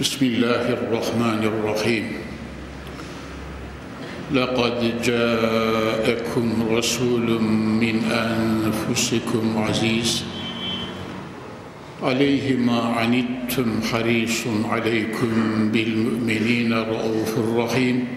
[0.00, 2.04] بسم الله الرحمن الرحيم.
[4.32, 7.42] لقد جاءكم رسول
[7.84, 10.24] من أنفسكم عزيز.
[12.02, 15.32] عليه ما عنتم حريص عليكم
[15.68, 18.08] بالمؤمنين رؤوف رحيم.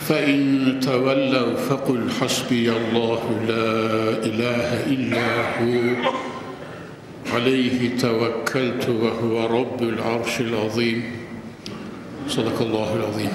[0.00, 3.76] فإن تولوا فقل حسبي الله لا
[4.24, 5.28] إله إلا
[5.60, 6.15] هو.
[7.35, 11.03] عليه توكلت وهو رب العرش العظيم
[12.27, 13.33] صدق الله العظيم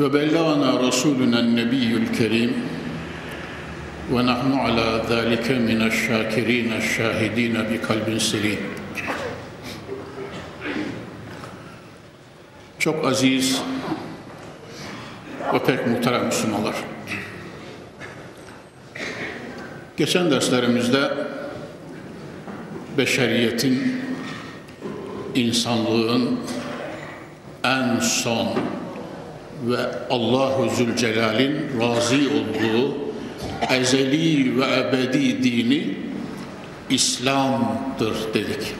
[0.00, 2.52] وبلغنا رسولنا النبي الكريم
[4.12, 8.58] ونحن على ذلك من الشاكرين الشاهدين بقلب سليم
[12.82, 13.62] Çok aziz
[15.54, 16.74] ve pek muhterem Müslümanlar.
[19.97, 21.11] Geçen derslerimizde
[22.97, 24.01] beşeriyetin,
[25.35, 26.39] insanlığın
[27.63, 28.47] en son
[29.65, 29.77] ve
[30.09, 32.97] Allahu Zülcelal'in razı olduğu
[33.69, 35.97] ezeli ve ebedi dini
[36.89, 38.73] İslam'dır dedik.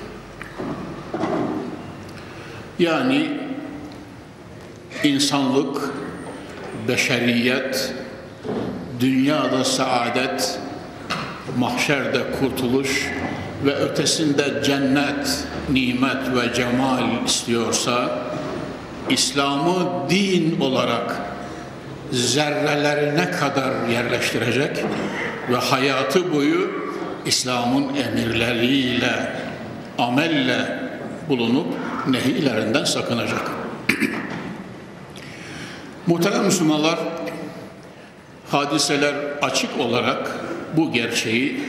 [2.79, 3.27] Yani
[5.03, 5.91] insanlık,
[6.87, 7.93] beşeriyet,
[8.99, 10.59] dünyada saadet,
[11.57, 13.11] mahşerde kurtuluş
[13.65, 18.19] ve ötesinde cennet, nimet ve cemal istiyorsa,
[19.09, 21.15] İslam'ı din olarak
[22.11, 24.77] zerrelerine kadar yerleştirecek
[25.49, 26.71] ve hayatı boyu
[27.25, 29.31] İslam'ın emirleriyle,
[29.97, 30.79] amelle
[31.29, 31.67] bulunup
[32.07, 33.51] nehilerinden sakınacak.
[36.07, 36.99] Muhterem Müslümanlar,
[38.51, 41.59] hadiseler açık olarak bu gerçeği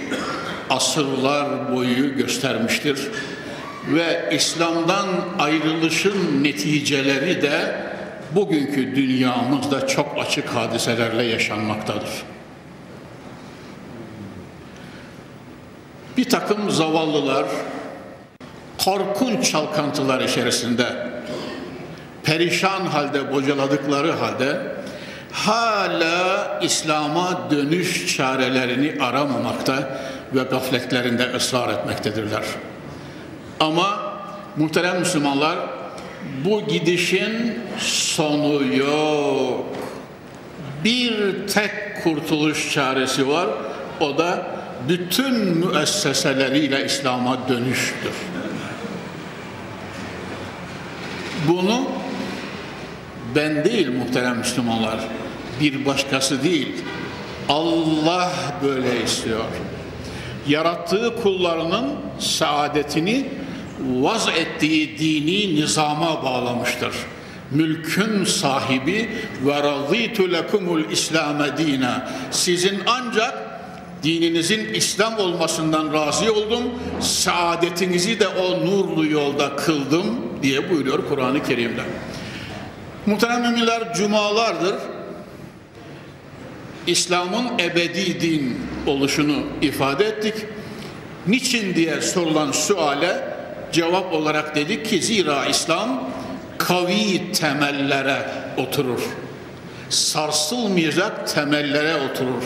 [0.71, 2.99] asırlar boyu göstermiştir
[3.89, 5.07] ve İslam'dan
[5.39, 7.77] ayrılışın neticeleri de
[8.33, 12.11] bugünkü dünyamızda çok açık hadiselerle yaşanmaktadır.
[16.17, 17.47] Bir takım zavallılar
[18.85, 20.85] korkunç çalkantılar içerisinde
[22.23, 24.61] perişan halde bocaladıkları halde
[25.33, 30.01] hala İslam'a dönüş çarelerini aramamakta
[30.35, 32.43] ve gafletlerinde ısrar etmektedirler.
[33.61, 34.13] Ama
[34.57, 35.59] muhterem Müslümanlar
[36.45, 39.67] bu gidişin sonu yok.
[40.85, 41.13] Bir
[41.49, 41.71] tek
[42.05, 43.49] kurtuluş çaresi var.
[44.01, 44.47] O da
[44.89, 48.13] bütün müesseseleriyle İslam'a dönüştür.
[51.49, 51.89] Bunu
[53.35, 54.99] ben değil muhterem Müslümanlar,
[55.61, 56.69] bir başkası değil.
[57.49, 58.33] Allah
[58.63, 59.45] böyle istiyor.
[60.49, 61.87] Yarattığı kullarının
[62.19, 63.27] saadetini
[63.81, 66.95] vaz ettiği dini nizama bağlamıştır.
[67.51, 69.09] Mülkün sahibi
[69.47, 72.11] ve razîtu lekumul İslame dina.
[72.31, 73.49] Sizin ancak
[74.03, 76.63] dininizin İslam olmasından razı oldum,
[77.01, 80.07] saadetinizi de o nurlu yolda kıldım
[80.43, 81.83] diye buyuruyor Kur'an-ı Kerim'de.
[83.07, 84.75] Muhterem müminler cumalardır.
[86.89, 90.35] İslam'ın ebedi din oluşunu ifade ettik.
[91.27, 93.25] Niçin diye sorulan suale
[93.73, 96.11] cevap olarak dedik ki zira İslam
[96.59, 99.01] kavi temellere oturur.
[99.91, 102.43] Sarsılmayacak temellere oturur.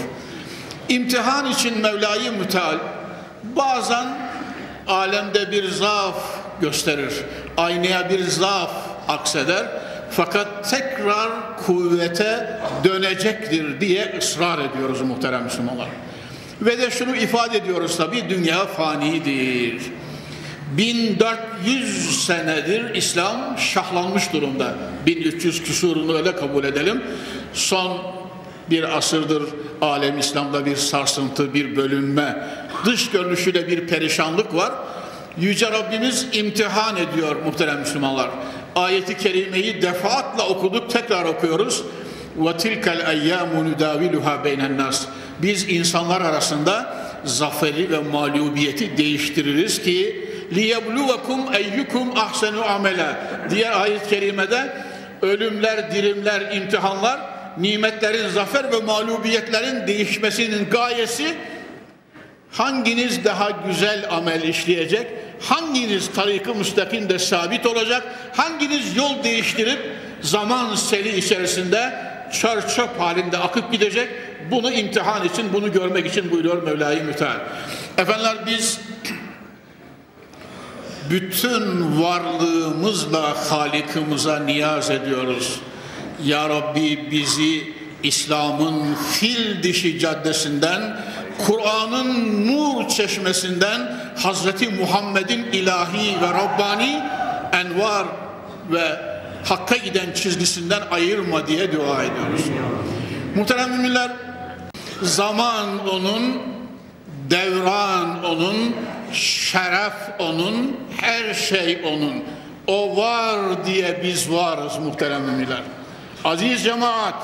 [0.89, 2.79] İmtihan için Mevla-i Müteal
[3.57, 4.07] bazen
[4.89, 6.17] alemde bir zaaf
[6.61, 7.15] gösterir.
[7.57, 8.71] Aynaya bir zaaf
[9.09, 9.82] akseder.
[10.17, 11.31] Fakat tekrar
[11.67, 15.89] kuvvete dönecektir diye ısrar ediyoruz muhterem Müslümanlar.
[16.63, 19.83] Ve de şunu ifade ediyoruz tabi dünya fanidir.
[20.77, 24.75] 1400 senedir İslam şahlanmış durumda.
[25.07, 27.03] 1300 küsurunu öyle kabul edelim.
[27.55, 27.99] Son
[28.71, 29.43] bir asırdır
[29.81, 32.49] alem İslam'da bir sarsıntı, bir bölünme,
[32.85, 34.73] dış görünüşüyle bir perişanlık var.
[35.39, 38.31] Yüce Rabbimiz imtihan ediyor muhterem Müslümanlar
[38.76, 41.84] Ayeti kerimeyi defaatla okuduk, tekrar okuyoruz.
[42.44, 45.06] وَتِلْكَ الْاَيَّامُ نُدَاوِلُهَا بَيْنَ النَّاسِ
[45.42, 46.96] Biz insanlar arasında
[47.26, 53.18] zaferi ve mağlubiyeti değiştiririz ki liyebluvekum eyyukum ahsenu amela.
[53.50, 54.74] Diğer ayet-i kerimede
[55.22, 57.20] ölümler, dirimler, imtihanlar,
[57.58, 61.36] nimetlerin, zafer ve mağlubiyetlerin değişmesinin gayesi
[62.53, 65.07] hanginiz daha güzel amel işleyecek,
[65.41, 68.03] hanginiz tarikı müstakimde sabit olacak,
[68.37, 69.79] hanginiz yol değiştirip
[70.21, 71.95] zaman seli içerisinde
[72.33, 74.09] çör çöp halinde akıp gidecek,
[74.51, 77.37] bunu imtihan için, bunu görmek için buyuruyor Mevla-i Müteal.
[77.99, 78.81] Efendiler biz
[81.11, 85.61] bütün varlığımızla Halikimize niyaz ediyoruz.
[86.25, 87.73] Ya Rabbi bizi
[88.03, 90.97] İslam'ın fil dişi caddesinden,
[91.47, 97.03] Kur'an'ın nur çeşmesinden, Hazreti Muhammed'in ilahi ve Rabbani
[97.53, 98.07] envar
[98.71, 99.01] ve
[99.45, 102.41] hakka giden çizgisinden ayırma diye dua ediyoruz.
[103.37, 104.11] Muhterem müminler,
[105.03, 106.43] zaman onun,
[107.31, 108.77] devran onun,
[109.13, 112.23] şeref onun, her şey onun.
[112.67, 115.63] O var diye biz varız muhterem müminler.
[116.25, 117.15] Aziz cemaat,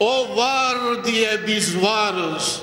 [0.00, 2.60] o var diye biz varız.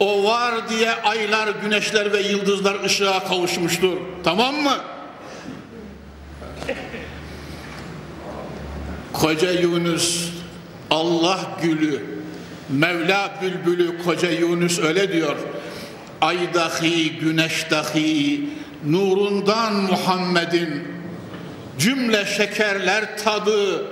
[0.00, 3.96] O var diye aylar, güneşler ve yıldızlar ışığa kavuşmuştur.
[4.24, 4.76] Tamam mı?
[9.12, 10.28] Koca Yunus,
[10.90, 12.04] Allah gülü,
[12.68, 15.36] Mevla bülbülü koca Yunus öyle diyor.
[16.20, 18.48] Ay dahi, güneş dahi,
[18.86, 20.84] nurundan Muhammed'in
[21.78, 23.86] cümle şekerler tadı,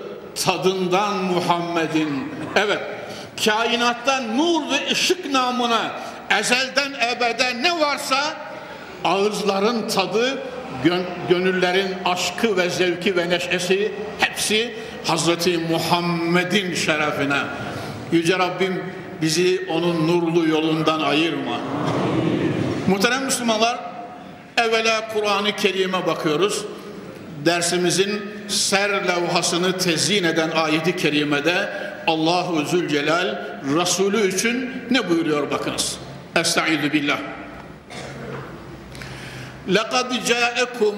[0.44, 2.32] tadından Muhammed'in.
[2.56, 2.80] Evet,
[3.44, 5.92] kainattan nur ve ışık namına
[6.40, 8.34] ezelden ebede ne varsa
[9.04, 10.42] ağızların tadı,
[11.28, 14.74] gönüllerin aşkı ve zevki ve neşesi hepsi
[15.06, 17.38] Hazreti Muhammed'in şerefine.
[18.12, 18.82] Yüce Rabbim
[19.22, 21.60] bizi onun nurlu yolundan ayırma.
[22.88, 23.78] Muhterem Müslümanlar,
[24.56, 26.64] evvela Kur'an-ı Kerim'e bakıyoruz.
[27.44, 31.68] Dersimizin ser levhasını tezyin eden ayeti kerimede
[32.07, 33.45] Allahu Zülcelal
[33.79, 35.97] Resulü için ne buyuruyor bakınız.
[36.35, 37.19] Estaizu billah.
[39.69, 40.95] لَقَدْ جَاءَكُمْ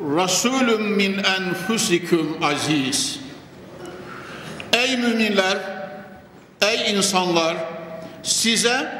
[0.00, 3.20] رَسُولٌ مِّنْ أَنْفُسِكُمْ aziz.
[4.72, 5.58] Ey müminler,
[6.62, 7.56] ey insanlar,
[8.22, 8.92] size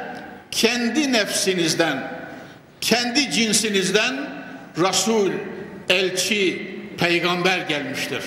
[0.50, 2.12] kendi nefsinizden,
[2.81, 4.31] kendi cinsinizden
[4.79, 5.31] Resul,
[5.88, 8.23] elçi, peygamber gelmiştir.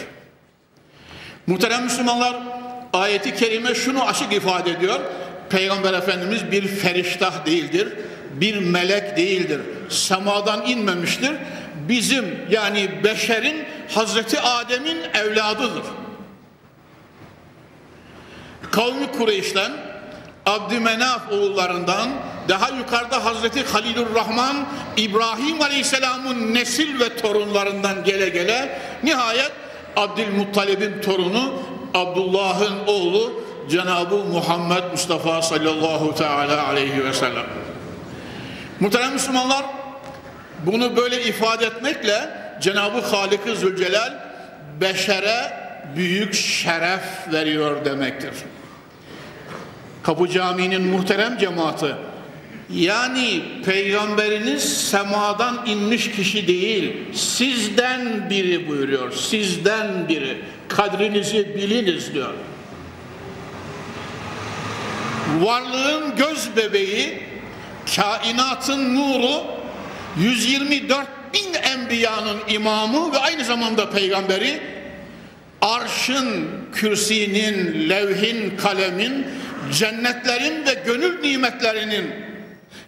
[1.47, 2.35] Muhterem Müslümanlar,
[2.94, 5.00] ayeti kerime şunu açık ifade ediyor.
[5.50, 7.88] Peygamber Efendimiz bir feriştah değildir,
[8.32, 11.32] bir melek değildir, semadan inmemiştir.
[11.88, 13.64] Bizim yani beşerin
[13.94, 15.82] Hazreti Adem'in evladıdır.
[18.70, 19.72] Kavmi Kureyş'ten
[20.46, 22.08] Abdümenaf oğullarından
[22.48, 24.56] daha yukarıda Hazreti Halilur Rahman
[24.96, 29.52] İbrahim Aleyhisselam'ın nesil ve torunlarından gele gele nihayet
[29.96, 31.62] Abdülmuttalib'in torunu
[31.94, 33.32] Abdullah'ın oğlu
[33.70, 37.46] Cenab-ı Muhammed Mustafa sallallahu teala aleyhi ve sellem.
[38.80, 39.64] Muhterem Müslümanlar
[40.66, 42.30] bunu böyle ifade etmekle
[42.60, 44.12] Cenab-ı Halik-i Zülcelal
[44.80, 45.52] beşere
[45.96, 48.32] büyük şeref veriyor demektir.
[50.02, 51.94] Kapı Camii'nin muhterem cemaati
[52.70, 62.34] yani peygamberiniz semadan inmiş kişi değil sizden biri buyuruyor sizden biri kadrinizi biliniz diyor.
[65.40, 67.22] Varlığın göz bebeği
[67.96, 69.42] kainatın nuru
[70.18, 74.60] 124 bin enbiyanın imamı ve aynı zamanda peygamberi
[75.60, 79.26] arşın, kürsinin, levhin, kalemin
[79.72, 82.10] cennetlerin ve gönül nimetlerinin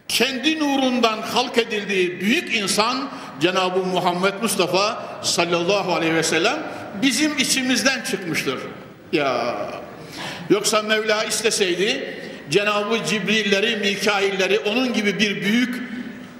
[0.08, 3.08] kendi nurundan halk edildiği büyük insan
[3.40, 6.58] Cenab-ı Muhammed Mustafa sallallahu aleyhi ve sellem
[7.01, 8.59] bizim içimizden çıkmıştır.
[9.11, 9.55] Ya
[10.49, 12.17] yoksa Mevla isteseydi
[12.49, 15.81] Cenab-ı Cibrilleri, Mikailleri onun gibi bir büyük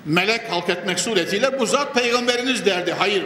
[0.06, 2.96] melek halk etmek suretiyle bu zat peygamberiniz derdi.
[2.98, 3.24] Hayır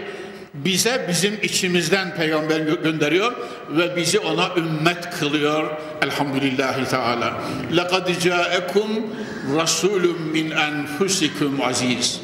[0.53, 3.33] bize bizim içimizden peygamber gönderiyor
[3.69, 5.69] ve bizi ona ümmet kılıyor.
[6.01, 7.41] Elhamdülillahi Teala.
[7.71, 8.89] لَقَدْ جَاءَكُمْ
[9.55, 12.21] رَسُولٌ مِّنْ أَنْفُسِكُمْ aziz.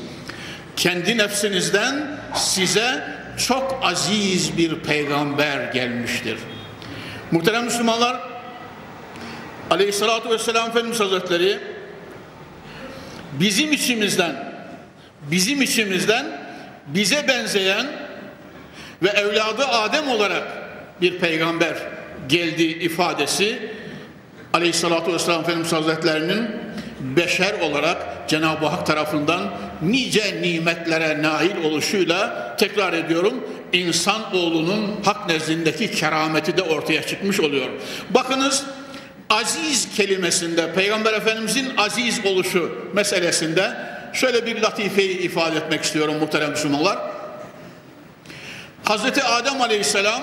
[0.78, 3.04] Kendi nefsinizden size
[3.37, 6.39] çok aziz bir peygamber gelmiştir.
[7.31, 8.21] Muhterem Müslümanlar,
[9.71, 11.59] Aleyhissalatu vesselam Efendimiz Hazretleri
[13.33, 14.55] bizim içimizden
[15.31, 16.27] bizim içimizden
[16.87, 17.87] bize benzeyen
[19.03, 20.43] ve evladı Adem olarak
[21.01, 21.77] bir peygamber
[22.29, 23.73] geldi ifadesi
[24.53, 26.66] Aleyhissalatu vesselam Efendimiz Hazretlerinin
[27.01, 29.51] beşer olarak Cenab-ı Hak tarafından
[29.83, 33.35] nice nimetlere nail oluşuyla tekrar ediyorum
[33.73, 37.67] insan oğlunun hak nezdindeki kerameti de ortaya çıkmış oluyor.
[38.11, 38.65] Bakınız
[39.31, 43.73] aziz kelimesinde Peygamber Efendimizin aziz oluşu meselesinde
[44.13, 46.99] şöyle bir latifeyi ifade etmek istiyorum muhterem Müslümanlar.
[48.85, 50.23] Hazreti Adem Aleyhisselam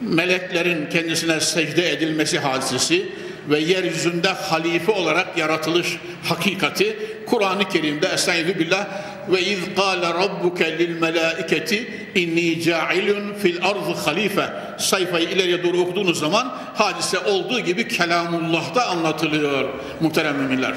[0.00, 3.08] meleklerin kendisine secde edilmesi hadisesi
[3.48, 8.86] ve yeryüzünde halife olarak yaratılış hakikati Kur'an-ı Kerim'de Estaizu billah
[9.28, 16.18] ve iz qala rabbuke lil melaiketi inni ca'ilun fil ardı halife sayfayı ileriye doğru okuduğunuz
[16.18, 19.68] zaman hadise olduğu gibi kelamullah'ta anlatılıyor
[20.00, 20.74] muhterem müminler.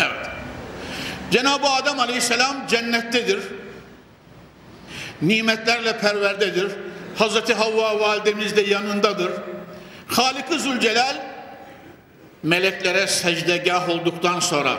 [0.00, 0.26] Evet.
[1.30, 3.38] Cenab-ı Adem aleyhisselam cennettedir.
[5.22, 6.72] Nimetlerle perverdedir.
[7.18, 9.30] Hazreti Havva validemiz de yanındadır.
[10.08, 11.16] Halik-i Zülcelal
[12.42, 14.78] meleklere secdegah olduktan sonra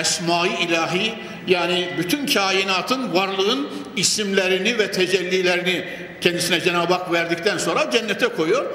[0.00, 1.14] esma-i ilahi
[1.46, 5.84] yani bütün kainatın varlığın isimlerini ve tecellilerini
[6.20, 8.66] kendisine Cenab-ı Hak verdikten sonra cennete koyuyor.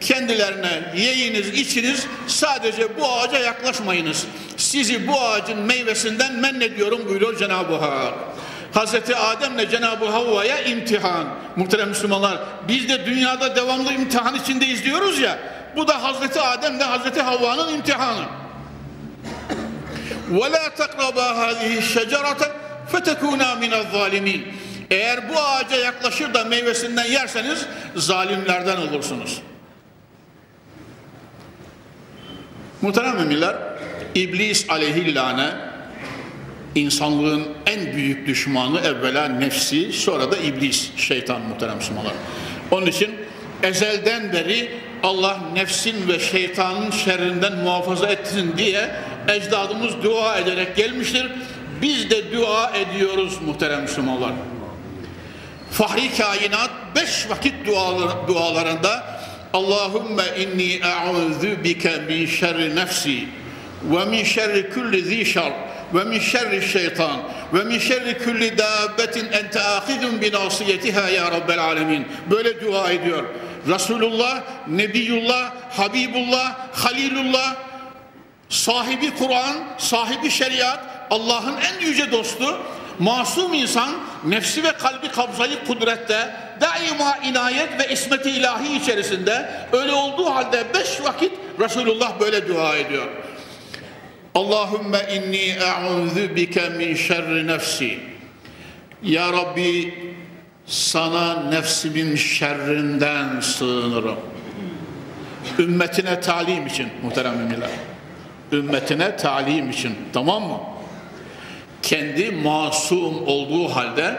[0.00, 4.26] Kendilerine yiyiniz, içiniz, sadece bu ağaca yaklaşmayınız.
[4.56, 8.14] Sizi bu ağacın meyvesinden men ediyorum buyuruyor Cenab-ı Hak.
[8.73, 11.27] Hazreti Adem'le Cenab-ı Havva'ya imtihan.
[11.55, 15.39] Muhterem Müslümanlar biz de dünyada devamlı imtihan içindeyiz diyoruz ya.
[15.75, 18.25] Bu da Hazreti Adem'le Hazreti Havva'nın imtihanı.
[20.31, 22.41] وَلَا تَقْرَبَا هَذِهِ الشَّجَرَةَ
[22.91, 24.41] فَتَكُونَا مِنَ الظَّالِمِينَ
[24.91, 27.65] Eğer bu ağaca yaklaşır da meyvesinden yerseniz
[27.95, 29.41] zalimlerden olursunuz.
[32.81, 33.55] Muhterem müminler,
[34.15, 35.49] İblis aleyhillâne
[36.75, 42.12] insanlığın en büyük düşmanı evvela nefsi sonra da iblis, şeytan muhterem Müslümanlar.
[42.70, 43.10] Onun için
[43.62, 44.70] ezelden beri
[45.02, 48.90] Allah nefsin ve şeytanın şerrinden muhafaza etsin diye
[49.28, 51.26] ecdadımız dua ederek gelmiştir.
[51.82, 54.32] Biz de dua ediyoruz muhterem Müslümanlar.
[55.70, 59.20] Fahri kainat beş vakit dualar, dualarında
[59.52, 63.24] Allahümme inni e'udhu bike min şerri nefsi
[63.84, 65.52] ve min şerri kulli zi şer
[65.94, 67.16] ve min şerri şeytan
[67.54, 72.06] ve min şerri kulli dabbetin ente ahidun bi nasiyetiha ya rabbel alemin.
[72.30, 73.24] Böyle dua ediyor.
[73.68, 77.56] Resulullah, Nebiyullah, Habibullah, Halilullah,
[78.48, 80.80] sahibi Kur'an, sahibi şeriat,
[81.10, 82.58] Allah'ın en yüce dostu,
[82.98, 83.90] masum insan,
[84.24, 91.00] nefsi ve kalbi kabzayı kudrette, daima inayet ve ismeti ilahi içerisinde, öyle olduğu halde beş
[91.04, 93.06] vakit Resulullah böyle dua ediyor.
[94.34, 97.98] Allahümme inni e'udhu bike min şerri nefsi.
[99.02, 99.94] Ya Rabbi
[100.66, 104.18] sana nefsimin şerrinden sığınırım.
[105.58, 107.70] Ümmetine talim için muhterem müminler.
[108.52, 110.60] Ümmetine talim için tamam mı?
[111.82, 114.18] Kendi masum olduğu halde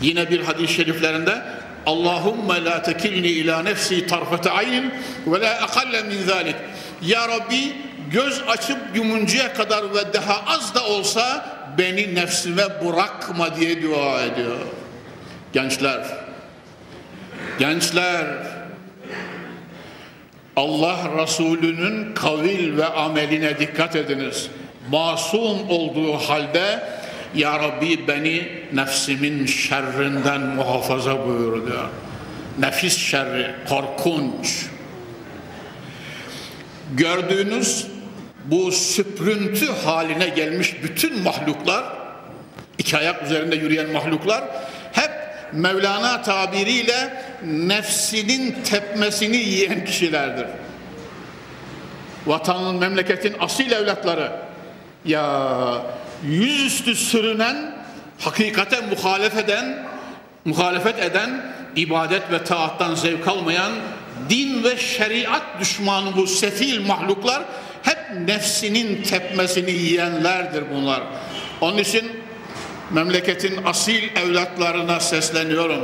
[0.00, 1.42] yine bir hadis-i şeriflerinde
[1.86, 4.92] Allahümme la tekilni ila nefsi tarfete aynin
[5.26, 6.56] ve la akalle min zalik.
[7.02, 7.72] Ya Rabbi
[8.12, 11.46] göz açıp yumuncaya kadar ve daha az da olsa
[11.78, 14.58] beni nefsime bırakma diye dua ediyor.
[15.52, 16.06] Gençler,
[17.58, 18.26] gençler,
[20.56, 24.48] Allah Resulü'nün kavil ve ameline dikkat ediniz.
[24.90, 26.82] Masum olduğu halde
[27.34, 31.88] Ya Rabbi beni nefsimin şerrinden muhafaza buyur diyor.
[32.58, 34.66] Nefis şerri korkunç.
[36.96, 37.86] Gördüğünüz
[38.44, 41.84] bu süprüntü haline gelmiş bütün mahluklar,
[42.78, 44.44] iki ayak üzerinde yürüyen mahluklar
[44.92, 45.10] hep
[45.52, 50.46] Mevlana tabiriyle nefsinin tepmesini yiyen kişilerdir.
[52.26, 54.32] Vatanın, memleketin asil evlatları
[55.04, 55.82] ya
[56.24, 57.74] yüzüstü sürünen,
[58.18, 59.86] hakikate muhalefet eden,
[60.44, 63.72] muhalefet eden, ibadet ve taattan zevk almayan,
[64.30, 67.42] din ve şeriat düşmanı bu sefil mahluklar
[67.82, 71.02] hep nefsinin tepmesini yiyenlerdir bunlar.
[71.60, 72.12] Onun için
[72.90, 75.80] memleketin asil evlatlarına sesleniyorum.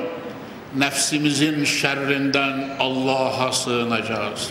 [0.77, 4.51] Nefsimizin şerrinden Allah'a sığınacağız.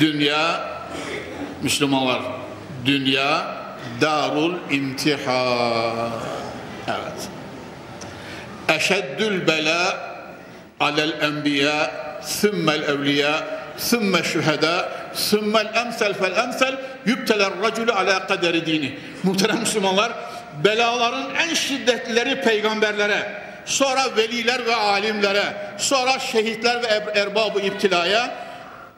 [0.00, 0.68] Dünya,
[1.62, 2.22] Müslümanlar,
[2.84, 3.56] dünya
[4.00, 6.10] darul imtihan.
[6.88, 7.28] Evet.
[8.68, 10.08] Eşeddül bela
[10.79, 11.91] alel enbiya,
[12.41, 14.81] thummel evliya, ثم الشهداء
[15.29, 16.73] ثم الأمثل فالأمثل
[17.05, 18.99] يبتلى الرجل على قدر dini.
[19.23, 20.11] Muhterem Müslümanlar,
[20.63, 28.31] belaların en şiddetlileri peygamberlere, sonra veliler ve alimlere, sonra şehitler ve erbabı iptilaya,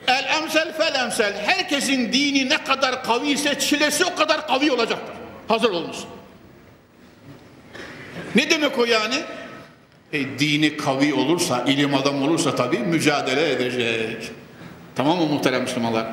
[0.08, 1.34] El emsel fel emsel.
[1.46, 5.16] Herkesin dini ne kadar kavi ise çilesi o kadar kavi olacaktır.
[5.48, 6.06] Hazır olunuz.
[8.36, 9.16] Ne demek o yani?
[10.13, 14.31] E, dini kavi olursa, ilim adam olursa tabii mücadele edecek.
[14.97, 16.07] Tamam mı muhterem Müslümanlar?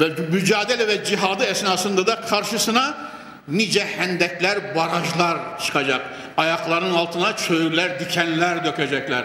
[0.00, 2.94] Ve mücadele ve cihadı esnasında da karşısına
[3.48, 6.00] nice hendekler, barajlar çıkacak.
[6.36, 9.24] Ayaklarının altına çöğürler, dikenler dökecekler.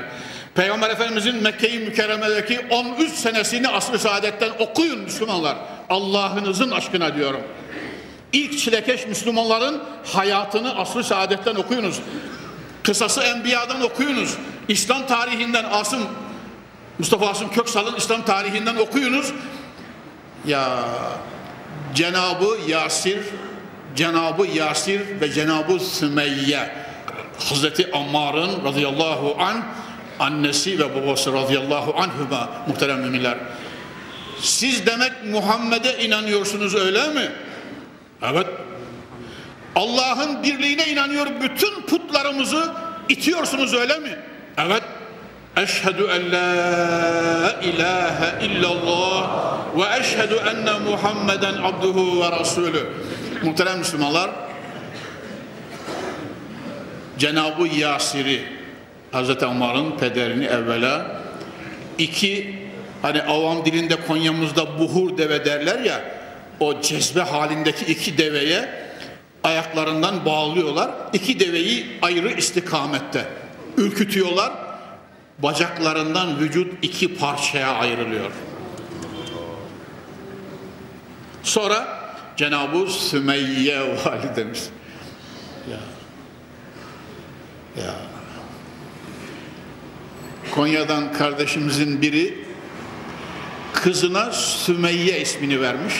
[0.55, 5.57] Peygamber Efendimizin Mekke-i Mükerreme'deki 13 senesini asr-ı saadetten okuyun Müslümanlar.
[5.89, 7.41] Allah'ınızın aşkına diyorum.
[8.33, 11.99] İlk çilekeş Müslümanların hayatını asr-ı saadetten okuyunuz.
[12.89, 14.37] Kısası Enbiya'dan okuyunuz.
[14.67, 15.99] İslam tarihinden Asım
[16.99, 19.33] Mustafa Asım Köksal'ın İslam tarihinden okuyunuz.
[20.45, 20.79] Ya
[21.95, 23.19] Cenabı Yasir,
[23.95, 26.69] Cenabı Yasir ve Cenabı Sümeyye
[27.49, 29.63] Hazreti Ammar'ın radıyallahu an
[30.19, 33.37] annesi ve babası radıyallahu anhüma muhterem müminler.
[34.41, 37.31] Siz demek Muhammed'e inanıyorsunuz öyle mi?
[38.21, 38.47] Evet.
[39.75, 42.71] Allah'ın birliğine inanıyor bütün putlarımızı
[43.09, 44.17] itiyorsunuz öyle mi?
[44.57, 44.83] Evet.
[45.57, 49.29] Eşhedü en la ilahe illallah
[49.77, 52.85] ve eşhedü enne Muhammeden abduhu ve rasulü.
[53.43, 54.31] Muhterem Müslümanlar,
[57.17, 58.43] Cenab-ı Yasir'i,
[59.11, 61.21] Hazreti Ammar'ın pederini evvela
[61.97, 62.59] iki,
[63.01, 66.01] hani avam dilinde Konya'mızda buhur deve derler ya,
[66.59, 68.88] o cezbe halindeki iki deveye
[69.43, 70.91] ayaklarından bağlıyorlar.
[71.13, 73.27] İki deveyi ayrı istikamette
[73.77, 74.51] ürkütüyorlar.
[75.37, 78.31] Bacaklarından vücut iki parçaya ayrılıyor.
[81.43, 81.99] Sonra
[82.37, 84.69] Cenab-ı Sümeyye validemiz
[85.71, 85.79] ya
[87.83, 87.95] ya
[90.51, 92.45] Konya'dan kardeşimizin biri
[93.73, 95.93] kızına Sümeyye ismini vermiş.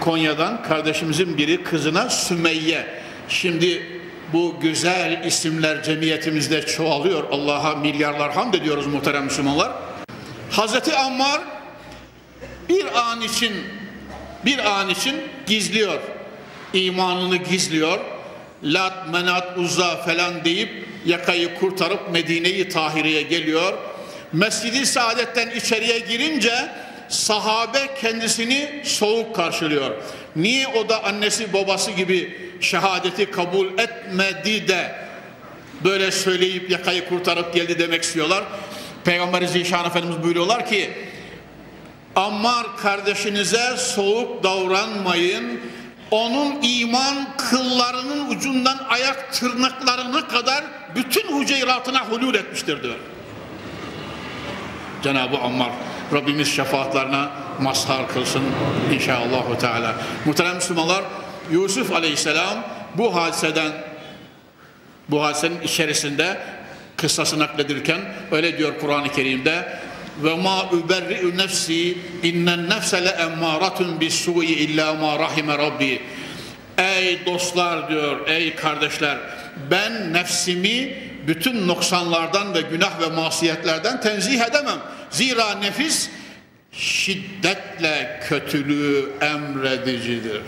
[0.00, 2.86] Konya'dan kardeşimizin biri kızına Sümeyye.
[3.28, 3.82] Şimdi
[4.32, 7.24] bu güzel isimler cemiyetimizde çoğalıyor.
[7.30, 9.72] Allah'a milyarlar hamd ediyoruz muhterem Müslümanlar.
[10.50, 11.40] Hazreti Ammar
[12.68, 13.52] bir an için
[14.44, 15.16] bir an için
[15.46, 16.00] gizliyor.
[16.72, 17.98] imanını gizliyor.
[18.62, 23.78] Lat, Menat, Uzza falan deyip yakayı kurtarıp Medine-i Tahire'ye geliyor.
[24.32, 26.68] Mescid-i Saadet'ten içeriye girince
[27.08, 29.90] sahabe kendisini soğuk karşılıyor.
[30.36, 34.94] Niye o da annesi babası gibi şehadeti kabul etmedi de
[35.84, 38.44] böyle söyleyip yakayı kurtarıp geldi demek istiyorlar.
[39.04, 40.90] Peygamber Zişan Efendimiz buyuruyorlar ki
[42.16, 45.60] Ammar kardeşinize soğuk davranmayın.
[46.10, 50.64] Onun iman kıllarının ucundan ayak tırnaklarına kadar
[50.94, 52.94] bütün hüceyratına hulul etmiştir diyor.
[55.02, 55.70] Cenab-ı Ammar
[56.12, 57.24] Rabbimiz şefaatlerine
[57.60, 58.42] mazhar kılsın
[58.94, 59.94] inşallah Teala.
[60.24, 61.04] Muhterem Müslümanlar
[61.50, 62.64] Yusuf Aleyhisselam
[62.94, 63.72] bu hadiseden
[65.08, 66.38] bu hadisenin içerisinde
[66.96, 68.00] kıssası nakledirken
[68.32, 69.78] öyle diyor Kur'an-ı Kerim'de
[70.22, 76.02] ve ma uberri'u nefsi innen nefse le emmâratun bis illa ma rahime rabbi
[76.78, 79.18] ey dostlar diyor ey kardeşler
[79.70, 80.94] ben nefsimi
[81.26, 84.78] bütün noksanlardan ve günah ve masiyetlerden tenzih edemem
[85.16, 86.10] zira nefis
[86.72, 90.42] şiddetle kötülüğü emredicidir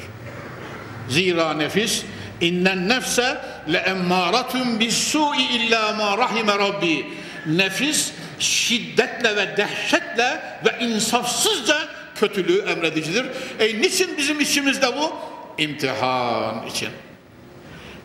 [1.08, 2.04] zira nefis
[2.40, 3.38] innen nefse
[3.72, 7.06] le emmâratun bis su'i illa ma rahime rabbi
[7.46, 11.76] nefis şiddetle ve dehşetle ve insafsızca
[12.16, 13.26] kötülüğü emredicidir.
[13.60, 15.12] E niçin bizim içimizde bu?
[15.58, 16.88] İmtihan için.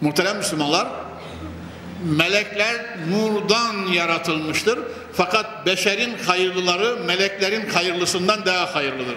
[0.02, 0.88] Muhterem Müslümanlar,
[2.04, 2.76] melekler
[3.12, 4.80] nurdan yaratılmıştır.
[5.13, 9.15] Fakat beşerin hayırlıları meleklerin hayırlısından daha hayırlıdır.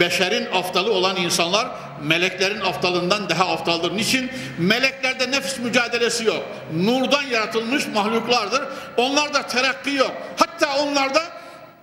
[0.00, 1.68] Beşerin aftalı olan insanlar
[2.02, 3.96] meleklerin aftalından daha aftaldır.
[3.96, 4.30] Niçin?
[4.58, 6.44] Meleklerde nefis mücadelesi yok.
[6.76, 8.62] Nurdan yaratılmış mahluklardır.
[8.96, 10.12] Onlarda terakki yok.
[10.36, 11.22] Hatta onlarda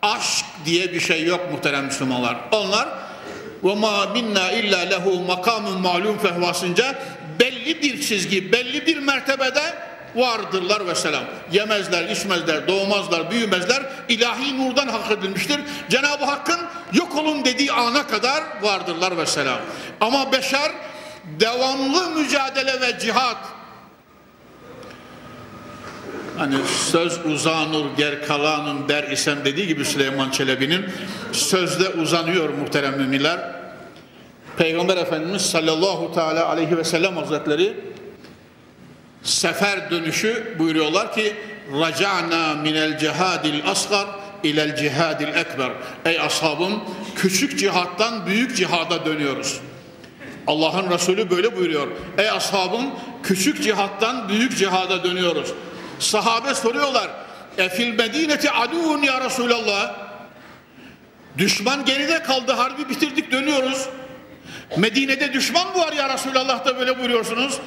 [0.01, 2.35] aşk diye bir şey yok muhterem Müslümanlar.
[2.51, 2.87] Onlar
[3.63, 6.95] ve ma minna illa lehu makamun malum fehvasınca
[7.39, 9.73] belli bir çizgi, belli bir mertebede
[10.15, 11.23] vardırlar ve selam.
[11.51, 13.83] Yemezler, içmezler, doğmazlar, büyümezler.
[14.09, 15.59] İlahi nurdan hak edilmiştir.
[15.89, 16.59] Cenab-ı Hakk'ın
[16.93, 19.59] yok olun dediği ana kadar vardırlar ve selam.
[20.01, 20.71] Ama beşer
[21.39, 23.37] devamlı mücadele ve cihat
[26.37, 26.55] Hani
[26.91, 30.85] söz uzanur ger kalanın der isem dediği gibi Süleyman Çelebi'nin
[31.31, 33.39] sözde uzanıyor muhterem müminler.
[34.57, 37.73] Peygamber Efendimiz sallallahu teala aleyhi ve sellem hazretleri
[39.25, 41.35] sefer dönüşü buyuruyorlar ki
[41.71, 44.07] raca'na minel cehadil asgar
[44.43, 45.71] ilel cihadil ekber.
[46.05, 46.83] Ey ashabım
[47.15, 49.59] küçük cihattan büyük cihada dönüyoruz.
[50.47, 51.87] Allah'ın Resulü böyle buyuruyor.
[52.17, 52.85] Ey ashabım
[53.23, 55.53] küçük cihattan büyük cihada dönüyoruz.
[55.99, 57.09] Sahabe soruyorlar.
[57.57, 59.95] E fil medineti aduvun ya Resulallah.
[61.37, 63.89] Düşman geride kaldı harbi bitirdik dönüyoruz.
[64.77, 67.59] Medine'de düşman mı var ya Resulallah da böyle buyuruyorsunuz.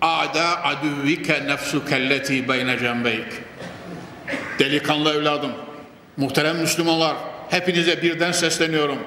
[0.00, 3.26] Ada aduvike nefsukelleti beyne cembeyk.
[4.58, 5.52] Delikanlı evladım,
[6.16, 7.16] muhterem Müslümanlar,
[7.50, 8.98] hepinize birden sesleniyorum.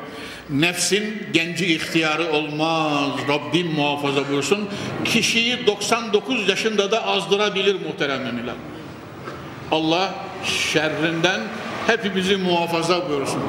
[0.50, 3.10] Nefsin genci ihtiyarı olmaz.
[3.30, 4.70] Rabbim muhafaza buyursun.
[5.06, 8.56] Kişiyi 99 yaşında da azdırabilir muhterem müminler.
[9.72, 11.42] Allah şerrinden
[11.88, 13.42] hepimizi muhafaza buyursun.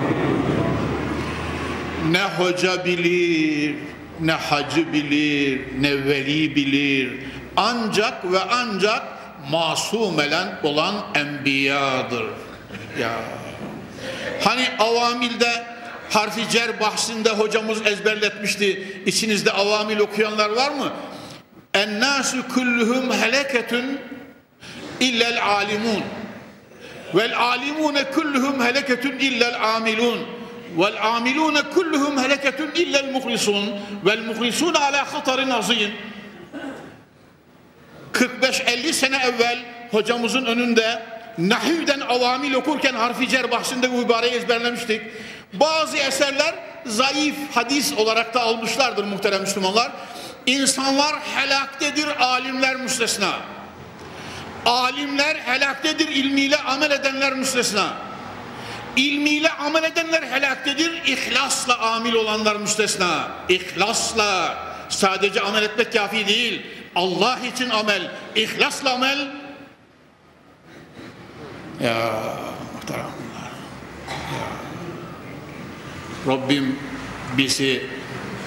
[2.11, 3.75] Ne hoca bilir,
[4.21, 7.11] ne hacı bilir, ne veli bilir.
[7.57, 9.03] Ancak ve ancak
[9.51, 12.25] masumelen olan enbiyadır.
[13.01, 13.13] Ya.
[14.45, 15.65] Hani avamilde
[16.11, 19.03] harfi cer bahsinde hocamız ezberletmişti.
[19.07, 20.93] İçinizde avamil okuyanlar var mı?
[21.75, 24.01] Ennâsü kulluhum heleketün
[25.01, 26.03] illel alimun.
[27.15, 30.19] Vel alimune kulluhum heleketün illel amilun.
[31.75, 33.71] Kulluhum heleketün illel muhlisun.
[34.05, 35.91] Vel muhlisun ala hatarin azim.
[38.13, 39.59] 45-50 sene evvel
[39.91, 41.03] hocamızın önünde
[41.39, 45.03] Nahiv'den avamil okurken harfi cer bahsinde bu ibareyi ezberlemiştik.
[45.53, 46.55] Bazı eserler
[46.87, 49.93] zayıf hadis olarak da almışlardır muhterem Müslümanlar.
[50.47, 53.33] İnsanlar helaktedir, alimler müstesna.
[54.67, 57.93] Alimler helaktedir, ilmiyle amel edenler müstesna.
[58.97, 63.29] İlmiyle amel edenler helaktedir, ihlasla amil olanlar müstesna.
[63.49, 66.67] İhlasla, sadece amel etmek kafi değil.
[66.95, 69.29] Allah için amel, ihlasla amel.
[71.83, 72.13] Ya
[72.75, 73.11] muhterem.
[76.27, 76.79] Rabbim
[77.39, 77.87] bizi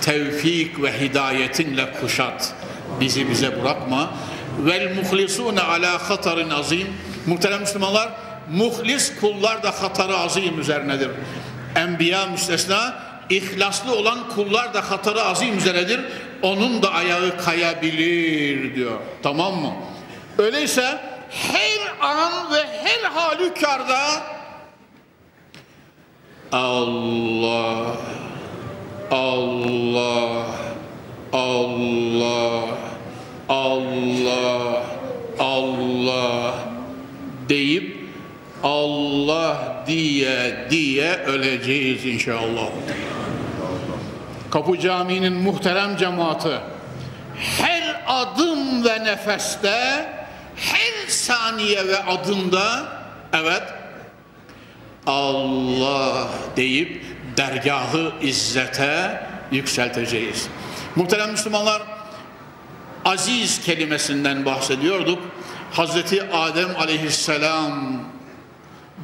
[0.01, 2.53] tevfik ve hidayetinle kuşat.
[2.99, 4.13] Bizi bize bırakma.
[4.59, 6.87] Vel muhlisune ala hatarin azim.
[7.25, 8.09] Muhterem Müslümanlar,
[8.51, 11.09] muhlis kullar da hatarı azim üzerinedir.
[11.75, 12.95] Enbiya müstesna,
[13.29, 16.01] ihlaslı olan kullar da hatarı azim üzerinedir.
[16.43, 18.99] Onun da ayağı kayabilir diyor.
[19.23, 19.73] Tamam mı?
[20.37, 24.23] Öyleyse her an ve her halükarda
[26.51, 27.97] Allah
[29.11, 30.45] Allah
[31.33, 32.65] Allah
[33.49, 34.83] Allah
[35.39, 36.55] Allah
[37.49, 37.97] deyip
[38.63, 42.69] Allah diye diye öleceğiz inşallah.
[44.53, 46.59] Kapı Camii'nin muhterem cemaati
[47.57, 50.05] her adım ve nefeste
[50.55, 52.87] her saniye ve adımda
[53.33, 53.63] evet
[55.07, 57.05] Allah deyip
[57.37, 60.47] dergahı izzete yükselteceğiz.
[60.95, 61.81] Muhterem Müslümanlar
[63.05, 65.19] aziz kelimesinden bahsediyorduk.
[65.71, 68.03] Hazreti Adem aleyhisselam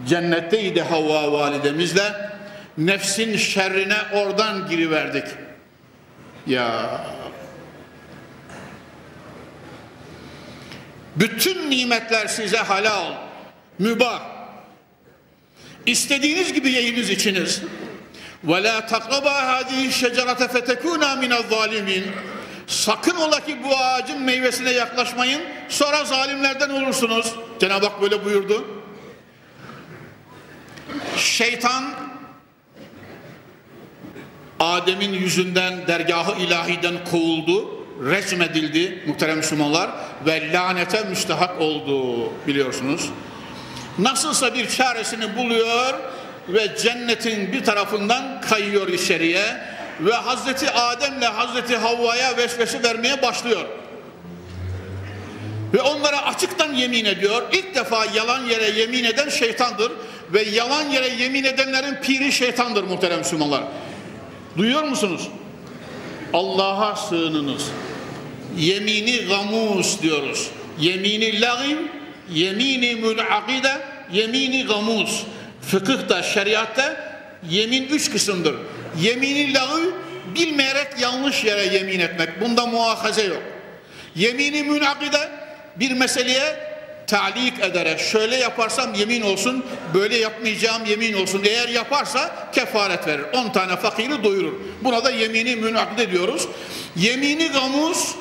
[0.07, 2.29] cennetteydi Havva validemizle
[2.79, 5.25] nefsin şerrine oradan giriverdik.
[6.47, 7.01] Ya
[11.15, 13.13] bütün nimetler size halal,
[13.79, 14.39] mübah,
[15.85, 17.61] İstediğiniz gibi yiyiniz içiniz.
[18.43, 22.05] Ve la takraba hadihi şecerete fetekuna minel zalimin.
[22.67, 25.41] Sakın ola ki bu ağacın meyvesine yaklaşmayın.
[25.69, 27.35] Sonra zalimlerden olursunuz.
[27.59, 28.67] Cenab-ı Hak böyle buyurdu.
[31.17, 31.93] Şeytan
[34.60, 39.89] Adem'in yüzünden dergahı ilahiden kovuldu, resmedildi muhterem Müslümanlar
[40.26, 43.10] ve lanete müstehak oldu biliyorsunuz
[44.00, 45.93] nasılsa bir çaresini buluyor
[46.50, 49.43] ve cennetin bir tarafından kayıyor içeriye
[50.00, 53.65] ve Hazreti Adem'le Hazreti Havva'ya vesvese vermeye başlıyor.
[55.74, 57.41] Ve onlara açıktan yemin ediyor.
[57.54, 59.91] İlk defa yalan yere yemin eden şeytandır
[60.34, 63.63] ve yalan yere yemin edenlerin piri şeytandır muhterem Müslümanlar.
[64.60, 65.28] Duyuyor musunuz?
[66.34, 67.63] Allah'a sığınınız.
[68.58, 70.50] Yemini gamus diyoruz.
[70.80, 71.78] Yemini lagim
[72.34, 73.82] yemini münakide,
[74.13, 75.26] yemini gamuz.
[75.62, 77.13] Fıkıhta, şeriatta
[77.50, 78.56] yemin üç kısımdır.
[79.02, 79.93] Yemini lagı
[80.36, 82.41] bilmeyerek yanlış yere yemin etmek.
[82.41, 83.43] Bunda muahaze yok.
[84.15, 85.30] Yemini münakide
[85.76, 86.68] bir meseleye
[87.10, 91.41] talik ederek şöyle yaparsam yemin olsun, böyle yapmayacağım yemin olsun.
[91.45, 93.26] Eğer yaparsa kefaret verir.
[93.34, 94.54] 10 tane fakiri doyurur.
[94.84, 96.48] Buna da yemini münakide diyoruz.
[96.95, 98.15] Yemini gamuz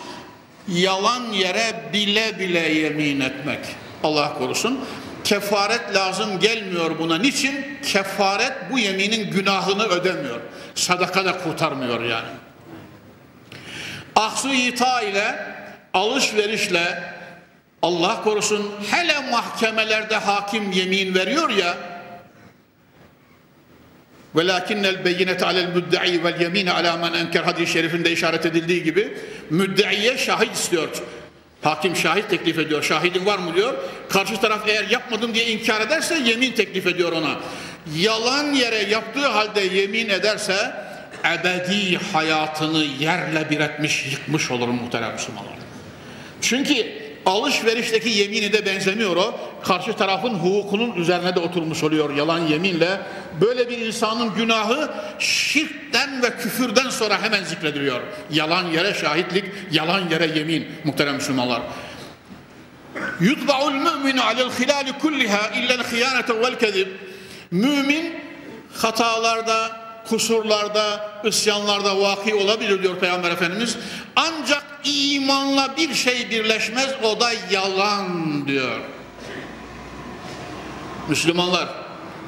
[0.68, 3.61] yalan yere bile bile yemin etmek.
[4.05, 4.81] Allah korusun.
[5.24, 7.18] kefaret lazım gelmiyor buna.
[7.18, 7.79] Niçin?
[7.92, 10.40] Kefaret bu yeminin günahını ödemiyor.
[10.74, 12.29] Sadaka da kurtarmıyor yani.
[14.16, 15.46] Ahsu ita ile
[15.94, 17.17] alışverişle
[17.82, 21.76] Allah korusun hele mahkemelerde hakim yemin veriyor ya
[24.36, 29.18] velakinnel beyinete alel müdde'i vel yemine ala men enker hadis-i şerifinde işaret edildiği gibi
[29.50, 30.88] müdde'iye şahit istiyor.
[31.62, 32.82] Hakim şahit teklif ediyor.
[32.82, 33.74] Şahidin var mı diyor.
[34.08, 37.36] Karşı taraf eğer yapmadım diye inkar ederse yemin teklif ediyor ona.
[37.96, 40.72] Yalan yere yaptığı halde yemin ederse
[41.24, 45.52] ebedi hayatını yerle bir etmiş, yıkmış olur muhterem Müslümanlar.
[46.40, 49.40] Çünkü alışverişteki yemini de benzemiyor o.
[49.64, 53.00] Karşı tarafın hukukunun üzerine de oturmuş oluyor yalan yeminle.
[53.40, 58.00] Böyle bir insanın günahı şirkten ve küfürden sonra hemen zikrediliyor.
[58.30, 61.62] Yalan yere şahitlik, yalan yere yemin muhterem Müslümanlar.
[63.20, 66.86] Yutba'ul müminu alel hilali kulliha illel hıyanete vel kezib.
[67.50, 68.14] Mümin
[68.74, 69.77] hatalarda,
[70.08, 73.76] kusurlarda, isyanlarda vaki olabilir diyor Peygamber Efendimiz.
[74.16, 78.80] Ancak imanla bir şey birleşmez o da yalan diyor.
[81.08, 81.68] Müslümanlar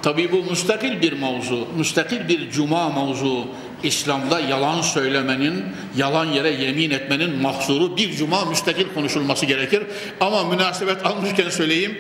[0.03, 3.47] tabi bu müstakil bir mevzu, müstakil bir cuma mevzu.
[3.83, 5.65] İslam'da yalan söylemenin,
[5.97, 9.83] yalan yere yemin etmenin mahsuru bir cuma müstakil konuşulması gerekir.
[10.21, 11.99] Ama münasebet almışken söyleyeyim.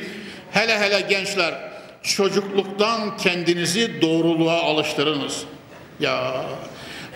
[0.50, 1.54] Hele hele gençler
[2.02, 5.44] çocukluktan kendinizi doğruluğa alıştırınız.
[6.00, 6.44] Ya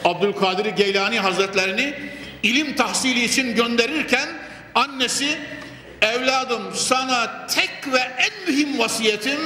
[0.05, 1.95] Abdülkadir Geylani Hazretlerini
[2.43, 4.29] ilim tahsili için gönderirken
[4.75, 5.39] annesi
[6.03, 9.41] evladım sana tek ve en mühim vasiyetim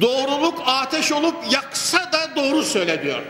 [0.00, 3.20] doğruluk ateş olup yaksa da doğru söyle diyor.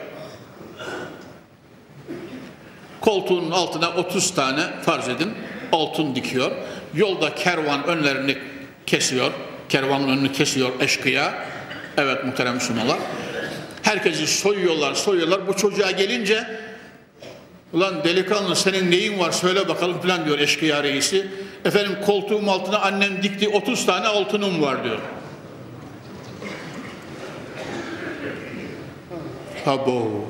[3.00, 5.34] Koltuğun altına 30 tane farz edin
[5.72, 6.50] altın dikiyor.
[6.94, 8.38] Yolda kervan önlerini
[8.86, 9.30] kesiyor.
[9.68, 11.34] Kervanın önünü kesiyor eşkıya.
[11.96, 12.98] Evet muhterem Müslümanlar.
[13.84, 15.48] Herkesi soyuyorlar, soyuyorlar.
[15.48, 16.46] Bu çocuğa gelince
[17.72, 21.26] ulan delikanlı senin neyin var söyle bakalım falan diyor eşkıya reisi.
[21.64, 24.98] Efendim koltuğum altına annem dikti 30 tane altınım var diyor.
[29.66, 30.24] Abo.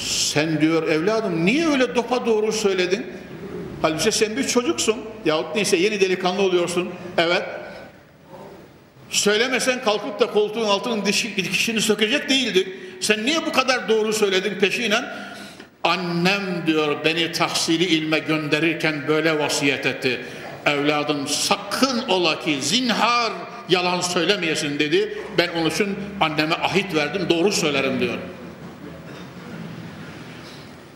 [0.00, 3.06] Sen diyor evladım niye öyle dopa doğru söyledin?
[3.82, 4.96] Halbuki sen bir çocuksun.
[5.24, 6.88] Yahut neyse yeni delikanlı oluyorsun.
[7.18, 7.57] Evet.
[9.10, 12.78] Söylemesen kalkıp da koltuğun altının dikişini sökecek değildi.
[13.00, 15.04] Sen niye bu kadar doğru söyledin peşinen?
[15.84, 20.20] Annem diyor beni tahsili ilme gönderirken böyle vasiyet etti.
[20.66, 23.32] Evladım sakın ola ki zinhar
[23.68, 25.18] yalan söylemeyesin dedi.
[25.38, 28.18] Ben onun için anneme ahit verdim doğru söylerim diyor.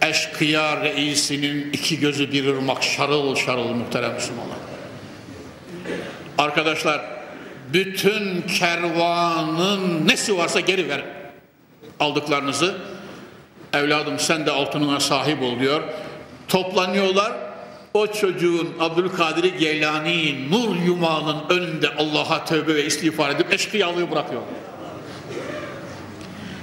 [0.03, 4.57] Eşkıya reisinin iki gözü bir ırmak şarıl şarıl muhterem Müslümanlar.
[6.39, 7.22] Arkadaşlar
[7.73, 11.03] bütün kervanın nesi varsa geri ver
[12.01, 12.75] aldıklarınızı.
[13.73, 15.83] Evladım sen de altınına sahip ol diyor.
[16.49, 17.33] Toplanıyorlar.
[17.95, 24.43] O çocuğun Abdülkadir Geylani nur yumağının önünde Allah'a tövbe ve istiğfar edip eşkıyalığı bırakıyor.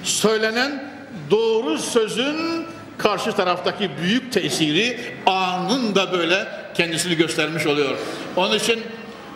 [0.04, 0.92] Söylenen
[1.32, 2.66] doğru sözün
[2.98, 7.98] karşı taraftaki büyük tesiri anında böyle kendisini göstermiş oluyor.
[8.36, 8.84] Onun için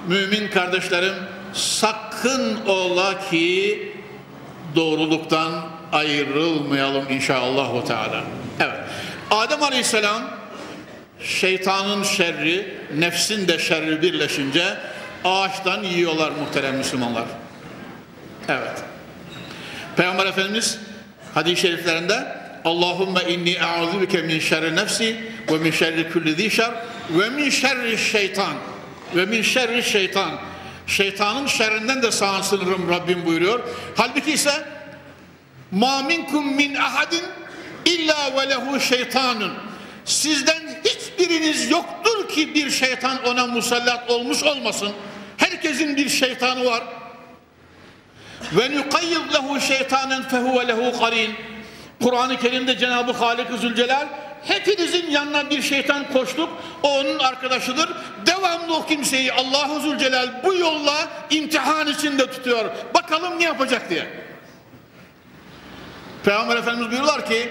[0.08, 1.14] mümin kardeşlerim
[1.54, 3.92] sakın ola ki
[4.76, 5.52] doğruluktan
[5.92, 8.24] ayrılmayalım inşallah Teala.
[8.60, 8.80] Evet.
[9.32, 10.22] Adem Aleyhisselam
[11.20, 14.78] şeytanın şerri, nefsin de şerri birleşince
[15.26, 17.26] ağaçtan yiyorlar muhterem Müslümanlar.
[18.50, 18.84] Evet.
[19.96, 20.80] Peygamber Efendimiz
[21.34, 25.18] hadis-i şeriflerinde Allahümme inni e'udhubike min şerri nefsi
[25.52, 26.72] ve min şerri kulli zişer
[27.10, 28.54] ve min şerri şeytan
[29.16, 30.32] ve min şerri şeytan
[30.94, 33.60] Şeytanın şerrinden de sağ sınırım Rabbim buyuruyor.
[33.98, 34.66] Halbuki ise
[35.72, 37.24] ma minkum min ahadin
[37.86, 39.54] illa ve lehu şeytanun.
[40.06, 44.92] Sizden hiçbiriniz yoktur ki bir şeytan ona musallat olmuş olmasın.
[45.38, 46.84] Herkesin bir şeytanı var.
[48.52, 51.36] Ve nukayyid lehu şeytanen fehuve lehu karin.
[52.04, 54.08] Kur'an-ı Kerim'de Cenab-ı Halik-i Zülcelal
[54.46, 56.50] hepinizin yanına bir şeytan koştuk.
[56.84, 57.90] O onun arkadaşıdır.
[58.26, 62.66] Devamlı o kimseyi Allahu Zülcelal bu yolla imtihan içinde tutuyor.
[62.94, 64.08] Bakalım ne yapacak diye.
[66.26, 67.50] Peygamber Efendimiz buyuruyorlar ki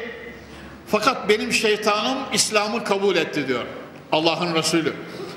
[0.88, 3.64] fakat benim şeytanım İslam'ı kabul etti diyor.
[4.12, 4.92] Allah'ın Resulü.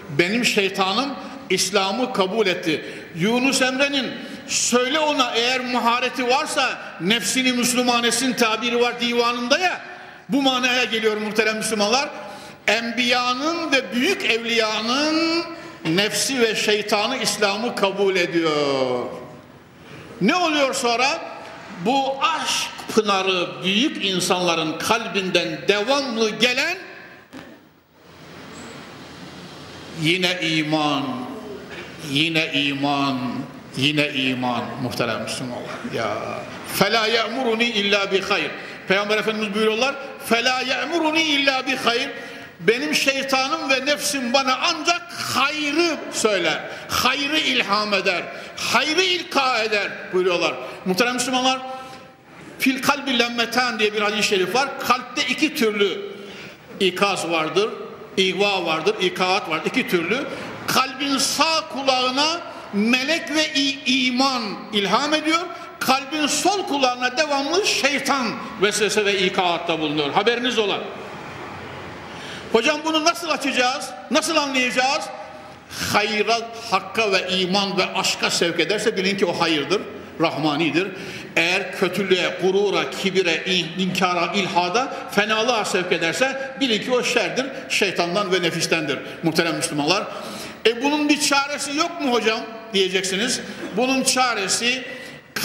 [0.09, 1.15] Benim şeytanım
[1.49, 2.85] İslam'ı kabul etti.
[3.15, 4.11] Yunus Emre'nin
[4.47, 9.81] söyle ona eğer mahareti varsa nefsini Müslümanesin tabiri var divanında ya
[10.29, 12.09] bu manaya geliyor muhterem Müslümanlar.
[12.67, 15.43] Enbiyanın ve büyük evliyanın
[15.85, 19.05] nefsi ve şeytanı İslam'ı kabul ediyor.
[20.21, 21.35] Ne oluyor sonra?
[21.85, 26.77] Bu aşk pınarı büyük insanların kalbinden devamlı gelen
[30.01, 31.03] yine iman,
[32.11, 33.19] yine iman,
[33.77, 35.93] yine iman muhterem Müslümanlar.
[35.95, 36.17] Ya
[36.75, 38.51] fela ya'muruni illa bi hayr.
[38.87, 39.95] Peygamber Efendimiz buyuruyorlar.
[40.25, 42.09] Fela ya'muruni illa bi hayr.
[42.59, 46.59] Benim şeytanım ve nefsim bana ancak hayrı söyler.
[46.89, 48.23] Hayrı ilham eder.
[48.57, 50.53] Hayrı ilka eder buyuruyorlar.
[50.85, 51.59] Muhterem Müslümanlar
[52.59, 54.69] fil kalbi lemmeten diye bir hadis-i şerif var.
[54.79, 56.01] Kalpte iki türlü
[56.79, 57.69] ikaz vardır.
[58.17, 59.61] İgva vardır, ikaat var.
[59.65, 60.25] iki türlü.
[60.67, 62.41] Kalbin sağ kulağına
[62.73, 63.53] melek ve
[63.85, 64.41] iman
[64.73, 65.41] ilham ediyor.
[65.85, 68.27] Kalbin sol kulağına devamlı şeytan
[68.61, 70.13] vesvese ve ikaatta bulunuyor.
[70.13, 70.79] Haberiniz olan.
[72.51, 73.89] Hocam bunu nasıl açacağız?
[74.11, 75.05] Nasıl anlayacağız?
[75.93, 76.37] Hayra,
[76.71, 79.81] hakka ve iman ve aşka sevk ederse bilin ki o hayırdır,
[80.21, 80.87] rahmanidir.
[81.35, 83.43] Eğer kötülüğe, gurura, kibire,
[83.77, 90.03] inkara, ilhada, fenalığa sevk ederse bilin ki o şerdir, şeytandan ve nefistendir muhterem Müslümanlar.
[90.65, 92.39] E bunun bir çaresi yok mu hocam
[92.73, 93.41] diyeceksiniz.
[93.77, 94.83] Bunun çaresi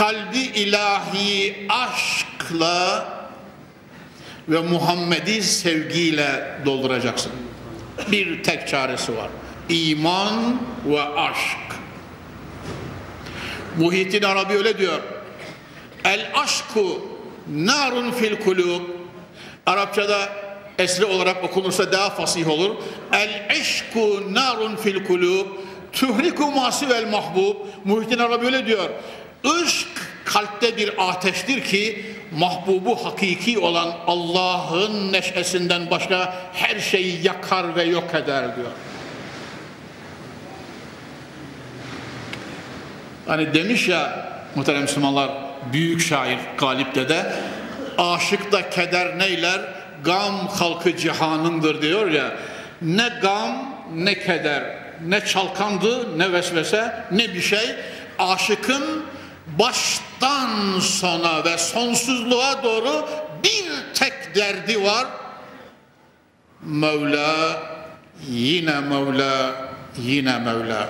[0.01, 3.09] kalbi ilahi aşkla
[4.49, 7.33] ve Muhammed'i sevgiyle dolduracaksın.
[8.13, 9.29] Bir tek çaresi var.
[9.69, 11.59] İman ve aşk.
[13.79, 15.01] Muhittin Arabi öyle diyor.
[16.05, 17.03] El aşku
[17.55, 18.83] narun fil kulub.
[19.67, 20.29] Arapçada
[20.79, 22.77] esri olarak okunursa daha fasih olur.
[23.13, 25.47] El eşku narun fil kulub.
[25.93, 27.57] Tuhriku masivel mahbub.
[27.85, 28.91] Muhittin Arabi öyle diyor.
[29.45, 29.89] Işk
[30.25, 32.07] kalpte bir ateştir ki
[32.39, 38.71] mahbubu hakiki olan Allah'ın neşesinden başka her şeyi yakar ve yok eder diyor.
[43.27, 45.31] Hani demiş ya muhterem Müslümanlar
[45.73, 47.33] büyük şair Galip Dede
[47.99, 49.61] aşık keder neyler
[50.05, 52.33] gam halkı cihanındır diyor ya
[52.83, 54.63] ne gam ne keder
[55.07, 57.75] ne çalkandı ne vesvese ne bir şey
[58.19, 59.05] aşıkın
[59.47, 63.09] baştan sona ve sonsuzluğa doğru
[63.45, 65.07] bir tek derdi var.
[66.63, 67.63] Mevla,
[68.29, 69.55] yine Mevla,
[69.99, 70.89] yine Mevla.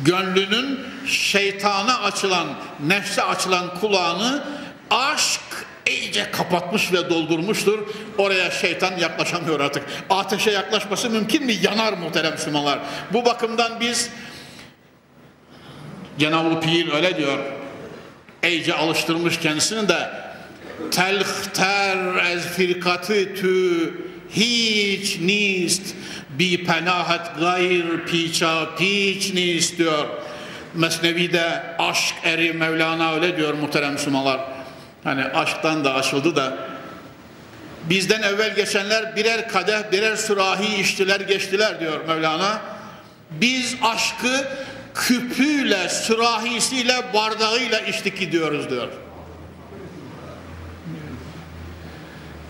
[0.00, 2.48] Gönlünün şeytana açılan,
[2.86, 4.44] nefse açılan kulağını
[4.90, 5.40] aşk
[5.86, 7.78] iyice kapatmış ve doldurmuştur.
[8.18, 9.84] Oraya şeytan yaklaşamıyor artık.
[10.10, 11.52] Ateşe yaklaşması mümkün mü?
[11.52, 12.78] Yanar muhterem Müslümanlar.
[13.12, 14.10] Bu bakımdan biz
[16.18, 17.38] Cenab-ı Pir öyle diyor
[18.48, 20.10] iyice alıştırmış kendisini de
[20.90, 23.94] telhter ez firkatı tü
[24.30, 25.94] hiç nist
[26.38, 30.06] bi penahet gayr piça piç nist diyor.
[30.74, 34.40] Mesnevi'de aşk eri Mevlana öyle diyor muhterem Müslümanlar.
[35.04, 36.56] Hani aşktan da aşıldı da
[37.84, 42.60] bizden evvel geçenler birer kadeh birer sürahi içtiler geçtiler diyor Mevlana.
[43.30, 44.48] Biz aşkı
[44.94, 48.88] küpüyle, sürahisiyle, bardağıyla içtik gidiyoruz diyor.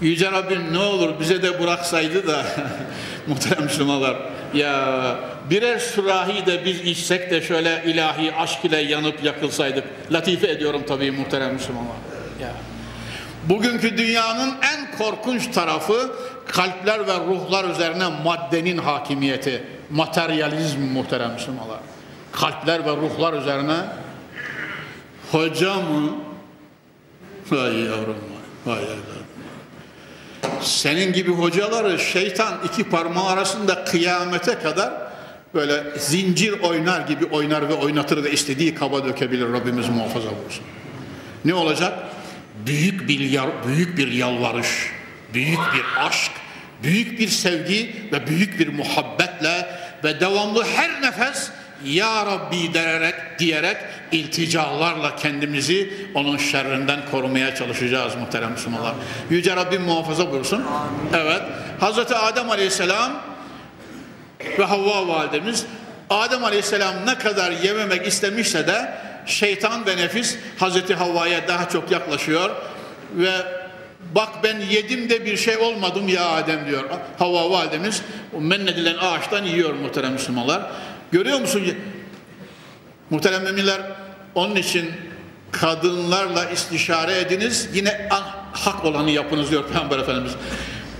[0.00, 2.46] Yüce Rabbim ne olur bize de bıraksaydı da
[3.26, 4.16] muhterem Müslümanlar
[4.54, 5.16] ya
[5.50, 9.84] birer sürahi de biz içsek de şöyle ilahi aşk ile yanıp yakılsaydık.
[10.10, 11.96] Latife ediyorum tabii muhterem Müslümanlar.
[12.40, 12.52] Ya.
[13.48, 16.12] Bugünkü dünyanın en korkunç tarafı
[16.46, 19.62] kalpler ve ruhlar üzerine maddenin hakimiyeti.
[19.90, 21.78] Materyalizm muhterem Müslümanlar
[22.32, 23.76] kalpler ve ruhlar üzerine
[25.32, 26.16] hoca mı?
[27.50, 28.16] Vay yavrum
[28.66, 29.22] vay, evladım.
[30.60, 34.92] Senin gibi hocaları şeytan iki parmağı arasında kıyamete kadar
[35.54, 40.64] böyle zincir oynar gibi oynar ve oynatır ve istediği kaba dökebilir Rabbimiz muhafaza olsun.
[41.44, 41.98] Ne olacak?
[42.66, 44.68] Büyük bir yar, büyük bir yalvarış,
[45.34, 46.32] büyük bir aşk,
[46.82, 49.66] büyük bir sevgi ve büyük bir muhabbetle
[50.04, 51.50] ve devamlı her nefes
[51.86, 53.76] ya Rabbi dererek diyerek
[54.12, 58.94] ilticalarla kendimizi onun şerrinden korumaya çalışacağız muhterem Müslümanlar.
[59.30, 60.64] Yüce Rabbim muhafaza buyursun.
[61.14, 61.42] Evet.
[61.80, 63.12] Hazreti Adem Aleyhisselam
[64.58, 65.66] ve Havva validemiz
[66.10, 68.94] Adem Aleyhisselam ne kadar yememek istemişse de
[69.26, 72.50] şeytan ve nefis Hazreti Havva'ya daha çok yaklaşıyor
[73.14, 73.30] ve
[74.14, 76.84] bak ben yedim de bir şey olmadım ya Adem diyor.
[77.18, 78.02] Havva validemiz
[78.36, 80.62] o men edilen ağaçtan yiyor muhterem Müslümanlar.
[81.12, 81.62] Görüyor musun?
[83.10, 83.80] Muhterem müminler
[84.34, 84.90] onun için
[85.50, 87.68] kadınlarla istişare ediniz.
[87.74, 88.08] Yine
[88.52, 90.32] hak olanı yapınız diyor Peygamber Efendimiz.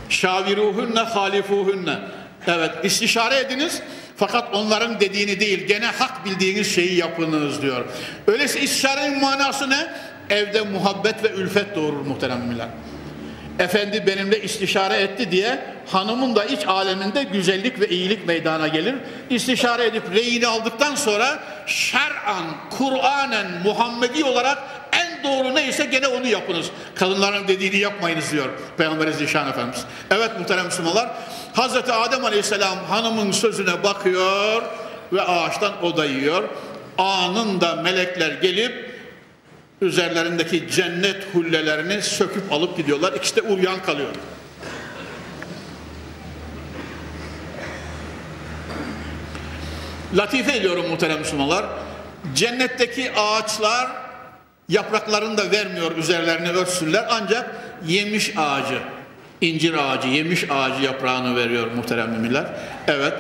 [0.08, 1.98] Şaviruhunne halifuhunne.
[2.46, 3.82] Evet istişare ediniz.
[4.16, 7.84] Fakat onların dediğini değil, gene hak bildiğiniz şeyi yapınız diyor.
[8.26, 9.92] Öyleyse istişarenin manası ne?
[10.30, 12.68] Evde muhabbet ve ülfet doğurur muhterem müminler.
[13.59, 18.94] Efendi benimle istişare etti diye hanımın da iç aleminde güzellik ve iyilik meydana gelir.
[19.30, 24.59] İstişare edip reyini aldıktan sonra şer'an, Kur'anen, Muhammedi olarak
[24.92, 26.70] en doğru neyse gene onu yapınız.
[26.94, 29.84] Kadınların dediğini yapmayınız diyor Peygamber Zişan Efendimiz.
[30.11, 31.09] Evet muhterem Müslümanlar
[31.53, 34.62] Hazreti Adem Aleyhisselam hanımın sözüne bakıyor
[35.12, 36.48] ve ağaçtan o da yiyor.
[36.98, 38.82] Anında melekler gelip
[39.83, 43.12] üzerlerindeki cennet hullelerini söküp alıp gidiyorlar.
[43.12, 44.11] İkisi de uryan kalıyor.
[50.16, 51.66] Latife ediyorum muhterem Müslümanlar.
[52.35, 53.91] Cennetteki ağaçlar
[54.68, 57.51] yapraklarını da vermiyor üzerlerini örtsünler ancak
[57.87, 58.78] yemiş ağacı,
[59.41, 62.45] incir ağacı, yemiş ağacı yaprağını veriyor muhterem müminler.
[62.87, 63.14] Evet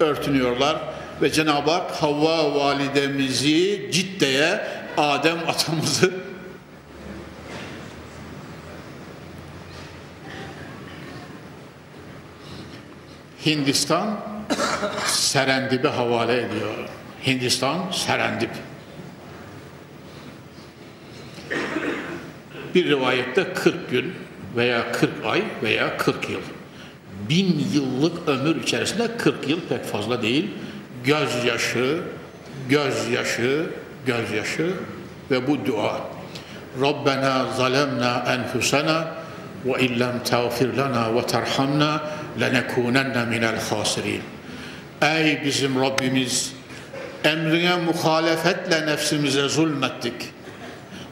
[0.00, 0.76] örtünüyorlar
[1.22, 4.60] ve Cenab-ı Hak Havva validemizi Cidde'ye
[4.96, 6.12] Adem atamızı
[13.46, 14.20] Hindistan
[15.06, 16.88] Serendip'e havale ediyor.
[17.26, 18.50] Hindistan Serendip.
[22.74, 24.14] Bir rivayette 40 gün
[24.56, 26.40] veya 40 ay veya 40 yıl.
[27.28, 30.50] Bin yıllık ömür içerisinde 40 yıl pek fazla değil.
[31.04, 32.00] Gözyaşı,
[32.68, 33.66] gözyaşı,
[34.06, 34.70] gözyaşı
[35.30, 36.00] ve bu dua.
[36.80, 39.06] Rabbena zalemna enfusena
[39.64, 42.00] ve illem tağfir lana ve terhamna
[42.40, 44.22] lenekunenne minel khasirin.
[45.02, 46.52] Ey bizim Rabbimiz
[47.24, 50.14] emrine muhalefetle nefsimize zulmettik.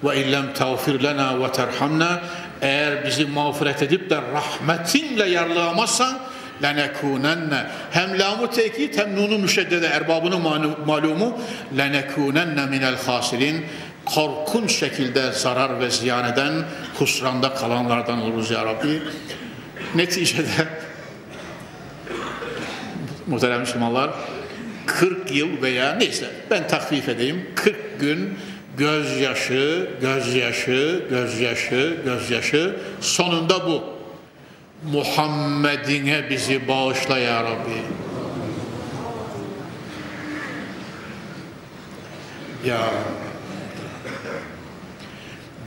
[0.05, 2.21] Ve illem tağfir lana ve terhamna
[2.63, 6.19] eğer bizi mağfiret edip de rahmetinle yarlıamazsan
[6.63, 10.41] lenekunenne hem lamu tekit hem nunu müşeddede erbabının
[10.87, 11.39] malumu.
[11.79, 13.65] lenekunenne minel hasirin
[14.05, 16.53] korkunç şekilde zarar ve ziyan eden
[16.99, 19.03] husranda kalanlardan oluruz ya Rabbi.
[19.95, 20.69] Neticede
[23.27, 24.11] muhterem Müslümanlar
[24.87, 27.47] 40 yıl veya neyse ben takvif edeyim.
[27.55, 28.39] 40 gün
[28.77, 34.00] gözyaşı, gözyaşı, gözyaşı, gözyaşı sonunda bu
[34.85, 37.83] Muhammed'ine bizi bağışla ya Rabbi.
[42.65, 42.81] Ya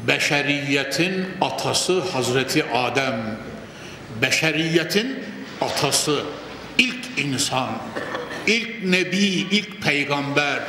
[0.08, 3.38] beşeriyetin atası Hazreti Adem.
[4.22, 5.24] Beşeriyetin
[5.62, 6.24] atası
[6.78, 7.70] ilk insan
[8.48, 9.18] ilk nebi
[9.52, 10.60] ilk peygamber.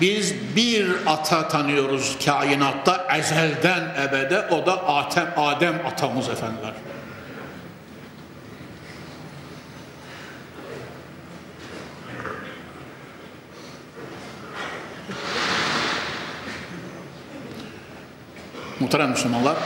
[0.00, 6.72] Biz bir ata tanıyoruz kainatta ezelden ebede o da Adem, Adem atamız efendiler
[18.80, 19.56] Muhterem Müslümanlar,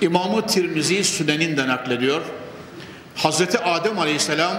[0.00, 2.22] İmam-ı Tirmizi Sünen'inden naklediyor.
[3.16, 4.52] Hazreti Adem Aleyhisselam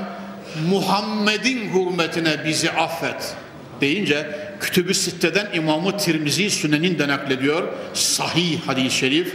[0.70, 3.36] Muhammed'in hürmetine bizi affet
[3.82, 7.68] deyince Kütüb-ü Sitte'den İmam-ı Tirmizi Sünen'inden naklediyor.
[7.94, 9.34] Sahih hadis-i şerif.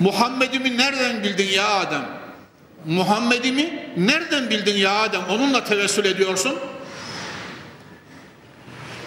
[0.00, 2.04] Muhammed'imi nereden bildin ya Adem?
[2.86, 5.20] Muhammed'imi nereden bildin ya Adem?
[5.30, 6.58] Onunla tevessül ediyorsun.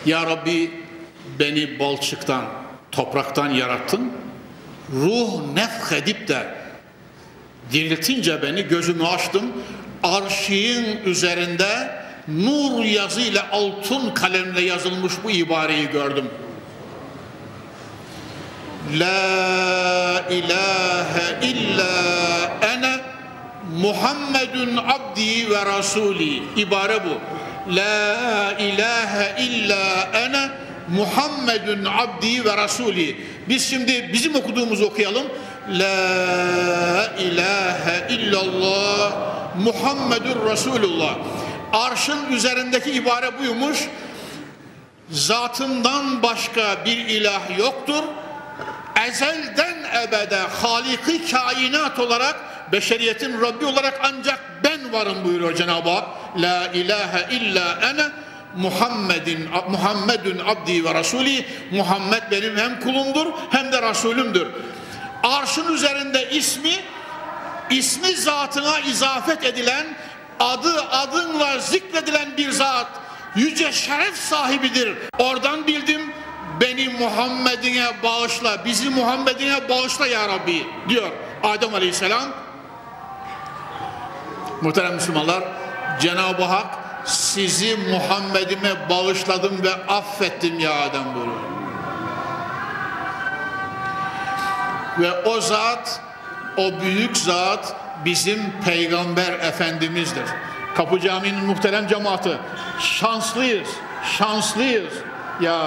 [0.05, 0.71] Ya Rabbi
[1.39, 2.45] beni balçıktan,
[2.95, 4.11] topraktan yarattın.
[4.93, 6.55] Ruh nefhedip de
[7.71, 9.43] diriltince beni gözümü açtım.
[10.03, 11.89] Arşiğin üzerinde
[12.27, 16.29] nur yazıyla altın kalemle yazılmış bu ibareyi gördüm.
[18.99, 21.87] La ilahe illa
[22.61, 22.95] ene
[23.81, 27.19] Muhammedun abdi ve rasuli ibare bu.
[27.75, 33.17] La ilahe illa ene Muhammedun abdi ve rasuli.
[33.49, 35.27] Biz şimdi bizim okuduğumuzu okuyalım.
[35.69, 39.13] La ilahe illallah
[39.63, 41.15] Muhammedun Resulullah.
[41.73, 43.79] Arşın üzerindeki ibare buymuş.
[45.11, 48.03] Zatından başka bir ilah yoktur.
[49.07, 52.35] Ezelden ebede haliki kainat olarak
[52.71, 56.05] beşeriyetin Rabbi olarak ancak ben varım buyuruyor Cenab-ı Hak.
[56.37, 58.05] La ilahe illa ene
[58.55, 64.47] Muhammedin Muhammedun abdi ve rasuli Muhammed benim hem kulumdur hem de rasulümdür.
[65.23, 66.73] Arşın üzerinde ismi
[67.69, 69.85] ismi zatına izafet edilen
[70.39, 72.87] adı adınla zikredilen bir zat
[73.35, 74.97] yüce şeref sahibidir.
[75.19, 76.13] Oradan bildim
[76.61, 81.09] beni Muhammed'ine bağışla, bizi Muhammed'ine bağışla ya Rabbi diyor
[81.43, 82.23] Adem Aleyhisselam.
[84.61, 85.43] Muhterem Müslümanlar
[86.01, 91.55] Cenab-ı Hak sizi Muhammed'ime bağışladım ve affettim ya Adem buyuruyor.
[94.99, 96.01] Ve o zat,
[96.57, 97.75] o büyük zat
[98.05, 100.23] bizim Peygamber Efendimiz'dir.
[100.75, 102.37] Kapı Camii'nin muhterem cemaati
[102.79, 103.69] şanslıyız,
[104.17, 104.93] şanslıyız.
[105.41, 105.59] Ya,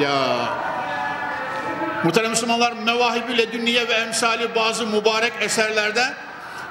[0.00, 0.36] ya.
[2.04, 6.04] Muhterem Müslümanlar Mevahib-i Ledünniye ve emsali bazı mübarek eserlerde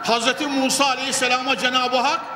[0.04, 0.42] Hz.
[0.42, 2.35] Musa Aleyhisselam'a Cenab-ı Hak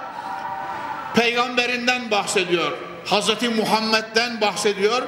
[1.16, 2.72] peygamberinden bahsediyor.
[3.06, 3.30] Hz.
[3.58, 5.04] Muhammed'den bahsediyor.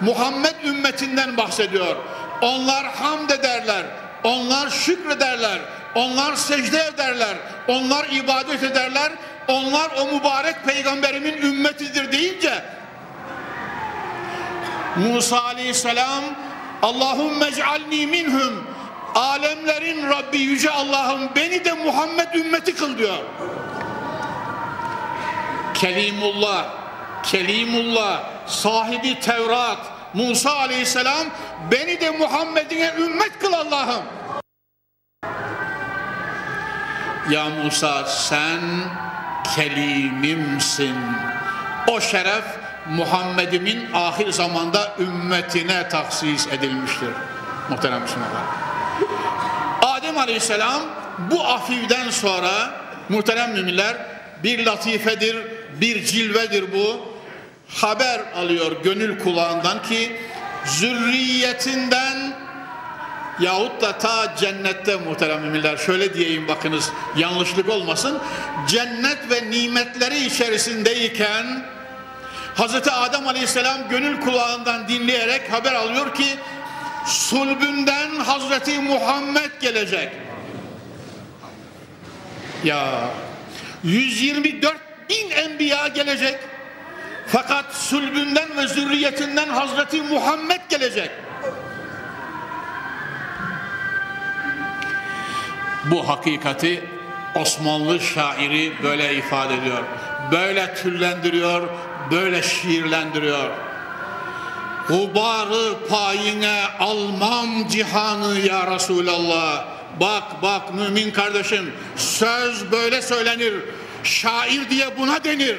[0.00, 1.96] Muhammed ümmetinden bahsediyor.
[2.40, 3.84] Onlar hamd ederler.
[4.24, 5.58] Onlar şükrederler.
[5.94, 7.36] Onlar secde ederler.
[7.68, 9.12] Onlar ibadet ederler.
[9.48, 12.64] Onlar o mübarek peygamberimin ümmetidir deyince
[14.96, 16.24] Musa aleyhisselam
[16.82, 18.66] Allahümme ec'alni minhum
[19.14, 23.18] alemlerin Rabbi yüce Allah'ım beni de Muhammed ümmeti kıl diyor.
[25.74, 26.66] Kelimullah,
[27.22, 29.78] Kelimullah, sahibi Tevrat,
[30.14, 31.26] Musa aleyhisselam
[31.70, 34.02] beni de Muhammed'ine ümmet kıl Allah'ım.
[37.30, 38.60] Ya Musa sen
[39.56, 40.96] kelimimsin.
[41.88, 42.44] O şeref
[42.88, 47.08] Muhammed'imin ahir zamanda ümmetine taksis edilmiştir.
[47.70, 48.42] Muhterem Müslümanlar.
[49.82, 50.82] Adem Aleyhisselam
[51.30, 52.50] bu afivden sonra
[53.08, 53.96] muhterem müminler
[54.42, 55.36] bir latifedir,
[55.80, 57.14] bir cilvedir bu.
[57.68, 60.16] Haber alıyor gönül kulağından ki
[60.66, 62.34] zürriyetinden
[63.40, 68.18] yahut da ta cennette muhterem müminler şöyle diyeyim bakınız yanlışlık olmasın
[68.68, 71.64] cennet ve nimetleri içerisindeyken
[72.56, 72.88] Hz.
[72.88, 76.26] Adem Aleyhisselam gönül kulağından dinleyerek haber alıyor ki
[77.06, 80.12] sulbünden Hazreti Muhammed gelecek.
[82.64, 83.10] Ya
[83.84, 86.38] 124 bin enbiya gelecek.
[87.26, 91.10] Fakat sulbünden ve zürriyetinden Hazreti Muhammed gelecek.
[95.84, 96.84] Bu hakikati
[97.34, 99.82] Osmanlı şairi böyle ifade ediyor.
[100.32, 101.68] Böyle türlendiriyor,
[102.10, 103.50] böyle şiirlendiriyor.
[104.88, 109.64] Gubarı payine almam cihanı ya Resulallah.
[110.00, 113.54] Bak bak mümin kardeşim söz böyle söylenir.
[114.04, 115.56] Şair diye buna denir.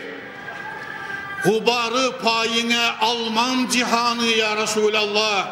[1.46, 5.48] Gubarı payine almam cihanı ya Resulallah.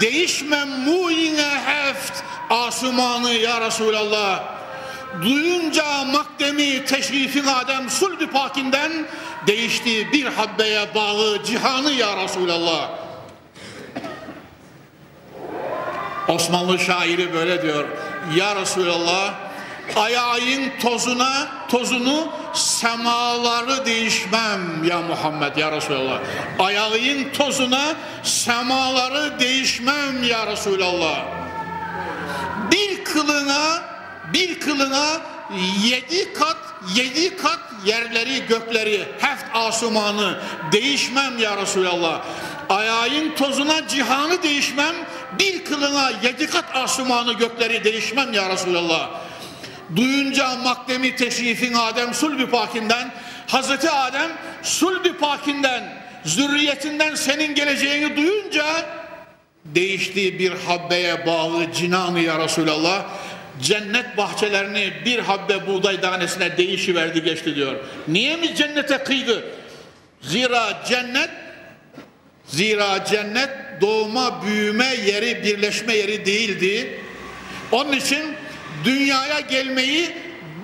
[0.00, 4.44] Değişmem muyine heft asumanı ya Resulallah.
[5.22, 8.92] Duyunca makdemi teşrifin Adem sulbi pakinden
[9.46, 12.90] değişti bir habbeye bağı cihanı ya Resulallah.
[16.28, 17.84] Osmanlı şairi böyle diyor.
[18.36, 19.47] Ya Resulallah
[19.96, 26.20] ayağın tozuna tozunu semaları değişmem ya Muhammed ya Resulallah.
[26.58, 31.24] Ayağın tozuna semaları değişmem ya Resulallah.
[32.72, 33.82] Bir kılına
[34.32, 35.20] bir kılına
[35.84, 36.56] yedi kat
[36.94, 40.40] yedi kat yerleri gökleri heft asumanı
[40.72, 42.22] değişmem ya Resulallah.
[42.68, 44.94] Ayağın tozuna cihanı değişmem
[45.38, 49.10] bir kılına yedi kat asumanı gökleri değişmem ya Resulallah.
[49.96, 53.12] Duyunca makdemi teşrifin Adem sulbi pakinden
[53.46, 54.30] Hazreti Adem
[54.62, 55.84] sulbi pakinden
[56.24, 58.64] zürriyetinden senin geleceğini duyunca
[59.64, 63.04] değiştiği bir habbeye bağlı cinanı ya Resulallah
[63.62, 67.76] cennet bahçelerini bir habbe buğday tanesine değişiverdi geçti diyor.
[68.08, 69.44] Niye mi cennete kıydı?
[70.20, 71.30] Zira cennet
[72.46, 77.00] zira cennet doğma, büyüme yeri, birleşme yeri değildi.
[77.72, 78.34] Onun için
[78.84, 80.10] dünyaya gelmeyi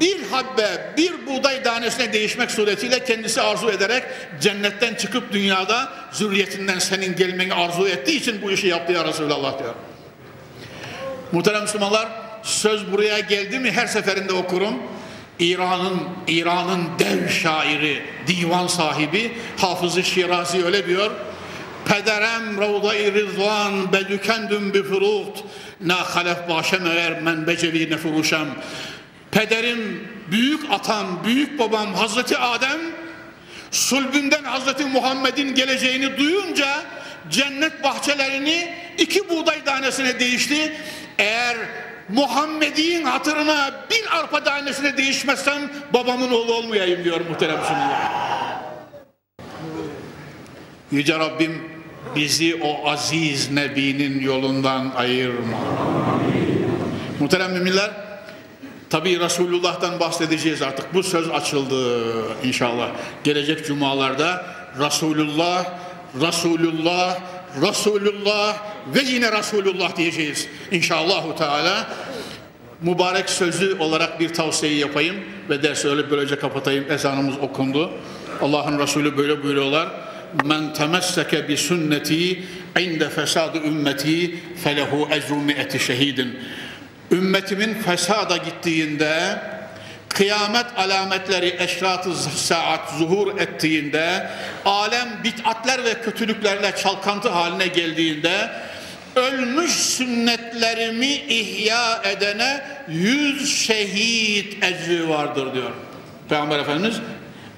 [0.01, 4.03] bir habbe, bir buğday tanesine değişmek suretiyle kendisi arzu ederek
[4.41, 9.75] cennetten çıkıp dünyada zürriyetinden senin gelmeni arzu ettiği için bu işi yaptı ya Resulallah diyor.
[11.33, 12.09] Muhterem Müslümanlar,
[12.43, 14.75] söz buraya geldi mi her seferinde okurum.
[15.39, 21.11] İran'ın İran'ın dev şairi, divan sahibi Hafız-ı Şirazi öyle diyor.
[23.15, 25.45] Rızvan bedükendüm bi furut
[25.81, 28.47] na halef başem eğer men becevi ne furuşem.
[29.31, 32.81] Pederim, büyük atam, büyük babam Hazreti Adem
[33.71, 36.83] sulbünden Hazreti Muhammed'in geleceğini duyunca
[37.31, 40.77] cennet bahçelerini iki buğday tanesine değişti.
[41.19, 41.57] Eğer
[42.09, 47.99] Muhammed'in hatırına bir arpa tanesine değişmezsem babamın oğlu olmayayım diyor muhterem Müslümanlar.
[50.91, 51.74] Yüce Rabbim
[52.17, 55.59] bizi o aziz Nebi'nin yolundan ayırma.
[57.21, 57.91] Muhterem müminler,
[58.91, 60.95] Tabi Resulullah'tan bahsedeceğiz artık.
[60.95, 62.03] Bu söz açıldı
[62.45, 62.89] inşallah.
[63.25, 64.47] Gelecek cumalarda
[64.81, 65.65] Resulullah,
[66.21, 67.19] Resulullah,
[67.63, 68.57] Resulullah
[68.95, 70.49] ve yine Resulullah diyeceğiz.
[70.71, 71.89] İnşallahu Teala
[72.83, 75.17] mübarek sözü olarak bir tavsiye yapayım
[75.51, 76.85] ve dersi öyle böylece kapatayım.
[76.91, 77.91] Ezanımız okundu.
[78.43, 79.89] Allah'ın Resulü böyle buyuruyorlar.
[80.43, 82.43] Men temesseke bi sünneti
[82.81, 86.39] inde fesadu ümmeti felehu ecru mi'eti şehidin.
[87.11, 89.39] Ümmetimin fesada gittiğinde
[90.09, 94.31] kıyamet alametleri eşrat-ı saat zuhur ettiğinde
[94.65, 98.51] alem bit'atler ve kötülüklerle çalkantı haline geldiğinde
[99.17, 105.71] ölmüş sünnetlerimi ihya edene yüz şehit ecri vardır diyor.
[106.29, 106.97] Peygamber Efendimiz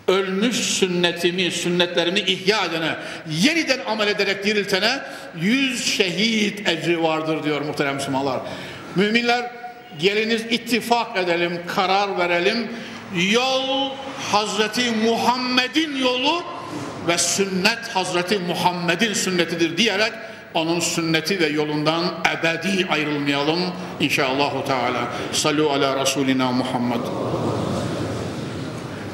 [0.08, 2.96] ölmüş sünnetimi, sünnetlerimi ihya edene,
[3.30, 4.98] yeniden amel ederek diriltene
[5.40, 8.40] yüz şehit ecri vardır diyor muhterem Müslümanlar.
[8.96, 9.50] Müminler
[9.98, 12.68] geliniz ittifak edelim, karar verelim.
[13.32, 13.90] Yol
[14.32, 16.42] Hazreti Muhammed'in yolu
[17.08, 20.12] ve sünnet Hazreti Muhammed'in sünnetidir diyerek
[20.54, 22.04] onun sünneti ve yolundan
[22.38, 23.60] ebedi ayrılmayalım
[24.00, 25.12] inşallahu teala.
[25.32, 27.00] Sallu ala Resulina Muhammed.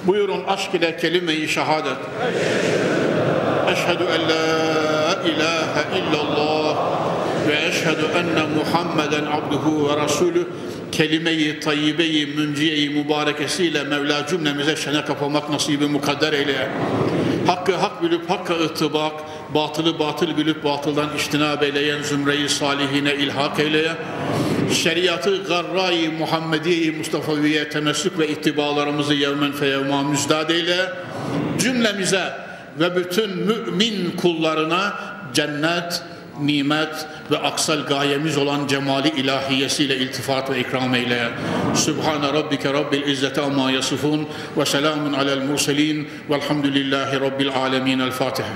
[0.07, 1.97] Buyurun aşk ile kelime-i şehadet.
[3.73, 6.77] Eşhedü en la ilahe illallah
[7.49, 10.49] ve eşhedü enne Muhammeden abduhu ve rasulü
[10.93, 16.69] kelime-i tayyibe-i münciye-i mübarekesiyle Mevla cümlemize şene kapamak nasibi mukadder eyle.
[17.47, 19.13] Hakkı hak bilip hakka ıttıbak,
[19.55, 23.93] batılı batıl bilip batıldan iştinab eyleyen zümreyi salihine ilhak eyleye.
[24.75, 30.93] Şeriatı garra-i Muhammediye-i Mustafa'viye temessük ve ittibalarımızı yevmen feyevma müzdad eyle.
[31.59, 32.33] Cümlemize
[32.81, 34.95] ve bütün mümin kullarına
[35.35, 36.03] cennet,
[36.41, 41.29] nimet ve aksal gayemiz olan cemali ilahiyesiyle iltifat ve ikram eyle.
[41.75, 47.99] Sübhane Rabbike Rabbil İzzeti amma yasifun ve selamun alel murselin velhamdülillahi Rabbil alemin.
[47.99, 48.49] El Fatiha.